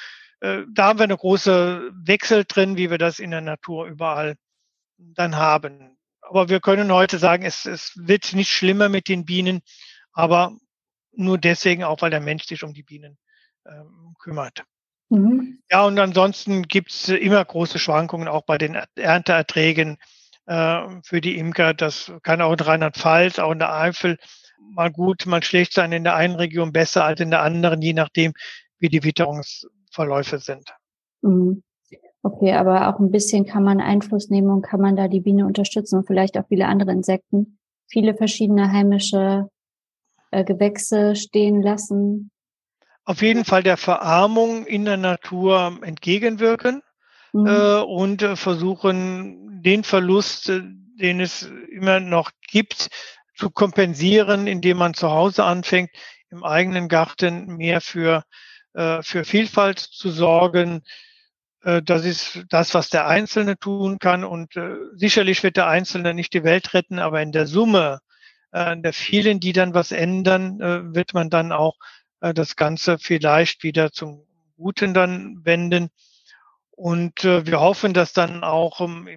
äh, 0.41 0.61
da 0.71 0.87
haben 0.87 0.99
wir 0.99 1.05
eine 1.05 1.17
große 1.17 1.89
Wechsel 2.03 2.45
drin, 2.47 2.77
wie 2.77 2.91
wir 2.91 2.99
das 2.99 3.17
in 3.17 3.31
der 3.31 3.41
Natur 3.41 3.87
überall 3.87 4.35
dann 5.15 5.35
haben. 5.35 5.97
Aber 6.21 6.49
wir 6.49 6.59
können 6.59 6.91
heute 6.91 7.17
sagen, 7.17 7.43
es, 7.43 7.65
es 7.65 7.93
wird 7.95 8.33
nicht 8.33 8.51
schlimmer 8.51 8.89
mit 8.89 9.07
den 9.07 9.25
Bienen, 9.25 9.61
aber 10.13 10.55
nur 11.11 11.37
deswegen 11.37 11.83
auch, 11.83 12.01
weil 12.01 12.11
der 12.11 12.21
Mensch 12.21 12.45
sich 12.45 12.63
um 12.63 12.73
die 12.73 12.83
Bienen 12.83 13.17
ähm, 13.65 14.15
kümmert. 14.19 14.63
Mhm. 15.09 15.61
Ja, 15.69 15.85
und 15.85 15.99
ansonsten 15.99 16.63
gibt's 16.63 17.09
immer 17.09 17.43
große 17.43 17.79
Schwankungen 17.79 18.27
auch 18.27 18.45
bei 18.45 18.57
den 18.57 18.77
Ernteerträgen 18.95 19.97
äh, 20.45 20.87
für 21.03 21.19
die 21.19 21.37
Imker. 21.37 21.73
Das 21.73 22.13
kann 22.23 22.41
auch 22.41 22.53
in 22.53 22.59
Rheinland-Pfalz, 22.59 23.39
auch 23.39 23.51
in 23.51 23.59
der 23.59 23.73
Eifel 23.73 24.17
mal 24.73 24.91
gut, 24.91 25.25
mal 25.25 25.43
schlecht 25.43 25.73
sein, 25.73 25.91
in 25.91 26.03
der 26.03 26.15
einen 26.15 26.35
Region 26.35 26.71
besser 26.71 27.03
als 27.03 27.19
in 27.19 27.31
der 27.31 27.41
anderen, 27.41 27.81
je 27.81 27.93
nachdem, 27.93 28.33
wie 28.79 28.89
die 28.89 29.03
Witterungsverläufe 29.03 30.39
sind. 30.39 30.73
Mhm. 31.21 31.63
Okay, 32.23 32.53
aber 32.53 32.87
auch 32.87 32.99
ein 32.99 33.11
bisschen 33.11 33.45
kann 33.45 33.63
man 33.63 33.81
Einfluss 33.81 34.29
nehmen 34.29 34.49
und 34.49 34.61
kann 34.61 34.79
man 34.79 34.95
da 34.95 35.07
die 35.07 35.21
Biene 35.21 35.45
unterstützen 35.45 35.97
und 35.97 36.07
vielleicht 36.07 36.37
auch 36.37 36.47
viele 36.47 36.67
andere 36.67 36.91
Insekten, 36.91 37.57
viele 37.87 38.13
verschiedene 38.13 38.71
heimische 38.71 39.49
äh, 40.29 40.43
Gewächse 40.43 41.15
stehen 41.15 41.61
lassen. 41.61 42.31
Auf 43.05 43.23
jeden 43.23 43.43
Fall 43.43 43.63
der 43.63 43.77
Verarmung 43.77 44.65
in 44.67 44.85
der 44.85 44.97
Natur 44.97 45.79
entgegenwirken 45.81 46.83
mhm. 47.33 47.47
äh, 47.47 47.79
und 47.81 48.21
äh, 48.21 48.35
versuchen, 48.35 49.61
den 49.63 49.83
Verlust, 49.83 50.49
äh, 50.49 50.61
den 50.99 51.19
es 51.19 51.51
immer 51.71 51.99
noch 51.99 52.29
gibt, 52.47 52.89
zu 53.35 53.49
kompensieren, 53.49 54.45
indem 54.45 54.77
man 54.77 54.93
zu 54.93 55.09
Hause 55.09 55.43
anfängt, 55.43 55.89
im 56.29 56.43
eigenen 56.43 56.87
Garten 56.87 57.57
mehr 57.57 57.81
für, 57.81 58.23
äh, 58.73 59.01
für 59.01 59.23
Vielfalt 59.23 59.79
zu 59.79 60.11
sorgen, 60.11 60.83
das 61.63 62.05
ist 62.05 62.43
das, 62.49 62.73
was 62.73 62.89
der 62.89 63.07
Einzelne 63.07 63.57
tun 63.57 63.99
kann. 63.99 64.23
Und 64.23 64.55
äh, 64.55 64.75
sicherlich 64.95 65.43
wird 65.43 65.57
der 65.57 65.67
Einzelne 65.67 66.13
nicht 66.13 66.33
die 66.33 66.43
Welt 66.43 66.73
retten, 66.73 66.97
aber 66.99 67.21
in 67.21 67.31
der 67.31 67.45
Summe 67.45 67.99
äh, 68.51 68.77
der 68.77 68.93
vielen, 68.93 69.39
die 69.39 69.53
dann 69.53 69.73
was 69.73 69.91
ändern, 69.91 70.59
äh, 70.59 70.95
wird 70.95 71.13
man 71.13 71.29
dann 71.29 71.51
auch 71.51 71.75
äh, 72.21 72.33
das 72.33 72.55
Ganze 72.55 72.97
vielleicht 72.97 73.63
wieder 73.63 73.91
zum 73.91 74.25
Guten 74.57 74.93
dann 74.93 75.39
wenden. 75.43 75.89
Und 76.71 77.23
äh, 77.25 77.45
wir 77.45 77.59
hoffen, 77.59 77.93
dass 77.93 78.13
dann 78.13 78.43
auch 78.43 78.79
um, 78.79 79.07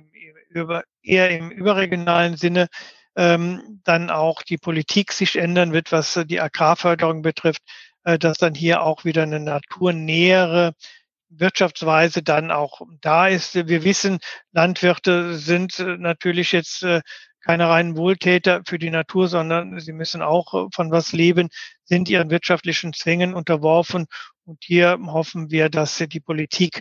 eher 1.03 1.31
im 1.31 1.51
überregionalen 1.51 2.37
Sinne 2.37 2.69
ähm, 3.17 3.81
dann 3.85 4.11
auch 4.11 4.43
die 4.43 4.59
Politik 4.59 5.13
sich 5.13 5.37
ändern 5.37 5.73
wird, 5.73 5.93
was 5.93 6.21
die 6.27 6.41
Agrarförderung 6.41 7.23
betrifft, 7.23 7.63
äh, 8.05 8.19
dass 8.19 8.39
dann 8.39 8.55
hier 8.55 8.83
auch 8.83 9.05
wieder 9.05 9.23
eine 9.23 9.41
naturnähere 9.41 10.75
Wirtschaftsweise 11.39 12.23
dann 12.23 12.51
auch 12.51 12.81
da 13.01 13.29
ist. 13.29 13.55
Wir 13.55 13.85
wissen, 13.85 14.19
Landwirte 14.53 15.35
sind 15.37 15.79
äh, 15.79 15.97
natürlich 15.99 16.53
jetzt 16.53 16.83
äh, 16.83 17.01
keine 17.41 17.69
reinen 17.69 17.97
Wohltäter 17.97 18.63
für 18.67 18.79
die 18.79 18.91
Natur, 18.91 19.29
sondern 19.29 19.79
sie 19.81 19.93
müssen 19.93 20.23
auch 20.23 20.55
äh, 20.55 20.69
von 20.73 20.91
was 20.91 21.13
leben, 21.13 21.49
sind 21.85 22.09
ihren 22.09 22.31
wirtschaftlichen 22.31 22.93
Zwängen 22.93 23.35
unterworfen. 23.35 24.07
Und 24.45 24.63
hier 24.65 24.99
hoffen 25.07 25.51
wir, 25.51 25.69
dass 25.71 25.97
die 25.97 26.21
Politik 26.21 26.81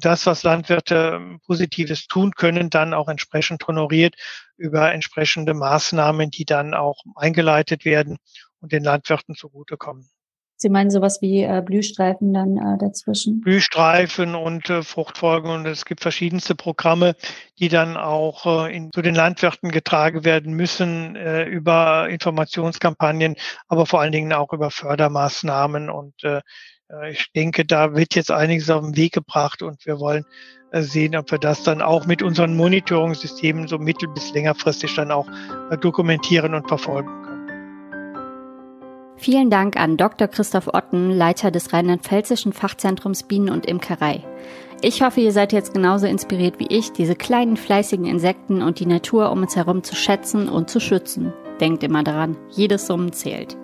das, 0.00 0.26
was 0.26 0.42
Landwirte 0.42 1.12
ähm, 1.14 1.40
Positives 1.46 2.08
tun 2.08 2.32
können, 2.32 2.68
dann 2.68 2.92
auch 2.92 3.06
entsprechend 3.06 3.64
honoriert 3.68 4.16
über 4.56 4.92
entsprechende 4.92 5.54
Maßnahmen, 5.54 6.32
die 6.32 6.44
dann 6.44 6.74
auch 6.74 7.04
eingeleitet 7.14 7.84
werden 7.84 8.18
und 8.58 8.72
den 8.72 8.82
Landwirten 8.82 9.36
zugutekommen. 9.36 10.10
Sie 10.60 10.70
meinen 10.70 10.90
sowas 10.90 11.22
wie 11.22 11.44
äh, 11.44 11.62
Blühstreifen 11.64 12.34
dann 12.34 12.56
äh, 12.56 12.76
dazwischen? 12.78 13.40
Blühstreifen 13.40 14.34
und 14.34 14.68
äh, 14.68 14.82
Fruchtfolgen 14.82 15.52
und 15.52 15.66
es 15.66 15.84
gibt 15.84 16.00
verschiedenste 16.00 16.56
Programme, 16.56 17.14
die 17.60 17.68
dann 17.68 17.96
auch 17.96 18.66
äh, 18.66 18.76
in, 18.76 18.90
zu 18.90 19.00
den 19.00 19.14
Landwirten 19.14 19.70
getragen 19.70 20.24
werden 20.24 20.54
müssen 20.54 21.14
äh, 21.14 21.44
über 21.44 22.08
Informationskampagnen, 22.08 23.36
aber 23.68 23.86
vor 23.86 24.00
allen 24.00 24.10
Dingen 24.10 24.32
auch 24.32 24.52
über 24.52 24.72
Fördermaßnahmen 24.72 25.90
und 25.90 26.24
äh, 26.24 26.40
äh 26.90 27.12
ich 27.12 27.30
denke, 27.36 27.64
da 27.64 27.94
wird 27.94 28.16
jetzt 28.16 28.32
einiges 28.32 28.68
auf 28.68 28.84
den 28.84 28.96
Weg 28.96 29.12
gebracht 29.12 29.62
und 29.62 29.86
wir 29.86 30.00
wollen 30.00 30.24
äh, 30.72 30.82
sehen, 30.82 31.14
ob 31.14 31.30
wir 31.30 31.38
das 31.38 31.62
dann 31.62 31.80
auch 31.80 32.06
mit 32.06 32.20
unseren 32.20 32.56
Monitoring-Systemen 32.56 33.68
so 33.68 33.78
mittel- 33.78 34.08
bis 34.08 34.34
längerfristig 34.34 34.92
dann 34.96 35.12
auch 35.12 35.28
äh, 35.70 35.78
dokumentieren 35.78 36.52
und 36.54 36.66
verfolgen 36.66 37.06
können. 37.06 37.27
Vielen 39.20 39.50
Dank 39.50 39.76
an 39.76 39.96
Dr. 39.96 40.28
Christoph 40.28 40.68
Otten, 40.72 41.10
Leiter 41.10 41.50
des 41.50 41.72
Rheinland-Pfälzischen 41.72 42.52
Fachzentrums 42.52 43.24
Bienen 43.24 43.50
und 43.50 43.66
Imkerei. 43.66 44.22
Ich 44.80 45.02
hoffe, 45.02 45.20
ihr 45.20 45.32
seid 45.32 45.52
jetzt 45.52 45.74
genauso 45.74 46.06
inspiriert 46.06 46.60
wie 46.60 46.68
ich, 46.68 46.92
diese 46.92 47.16
kleinen 47.16 47.56
fleißigen 47.56 48.06
Insekten 48.06 48.62
und 48.62 48.78
die 48.78 48.86
Natur 48.86 49.32
um 49.32 49.42
uns 49.42 49.56
herum 49.56 49.82
zu 49.82 49.96
schätzen 49.96 50.48
und 50.48 50.70
zu 50.70 50.78
schützen. 50.78 51.32
Denkt 51.60 51.82
immer 51.82 52.04
daran, 52.04 52.36
jedes 52.50 52.86
Summen 52.86 53.12
zählt. 53.12 53.56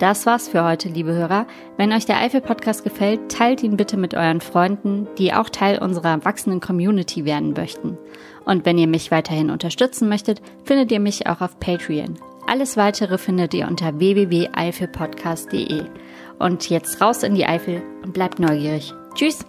Das 0.00 0.26
war's 0.26 0.48
für 0.48 0.62
heute, 0.64 0.90
liebe 0.90 1.14
Hörer. 1.14 1.46
Wenn 1.78 1.92
euch 1.92 2.04
der 2.04 2.18
Eifel-Podcast 2.18 2.84
gefällt, 2.84 3.32
teilt 3.32 3.62
ihn 3.62 3.78
bitte 3.78 3.96
mit 3.96 4.12
euren 4.12 4.42
Freunden, 4.42 5.08
die 5.16 5.32
auch 5.32 5.48
Teil 5.48 5.78
unserer 5.78 6.26
wachsenden 6.26 6.60
Community 6.60 7.24
werden 7.24 7.54
möchten. 7.54 7.96
Und 8.44 8.66
wenn 8.66 8.76
ihr 8.76 8.88
mich 8.88 9.10
weiterhin 9.10 9.48
unterstützen 9.48 10.10
möchtet, 10.10 10.42
findet 10.64 10.92
ihr 10.92 11.00
mich 11.00 11.26
auch 11.26 11.40
auf 11.40 11.58
Patreon. 11.58 12.18
Alles 12.46 12.76
weitere 12.76 13.18
findet 13.18 13.54
ihr 13.54 13.66
unter 13.66 13.98
www.eifelpodcast.de. 13.98 15.84
Und 16.38 16.68
jetzt 16.68 17.00
raus 17.00 17.22
in 17.22 17.34
die 17.34 17.46
Eifel 17.46 17.82
und 18.02 18.12
bleibt 18.12 18.38
neugierig. 18.38 18.92
Tschüss! 19.14 19.44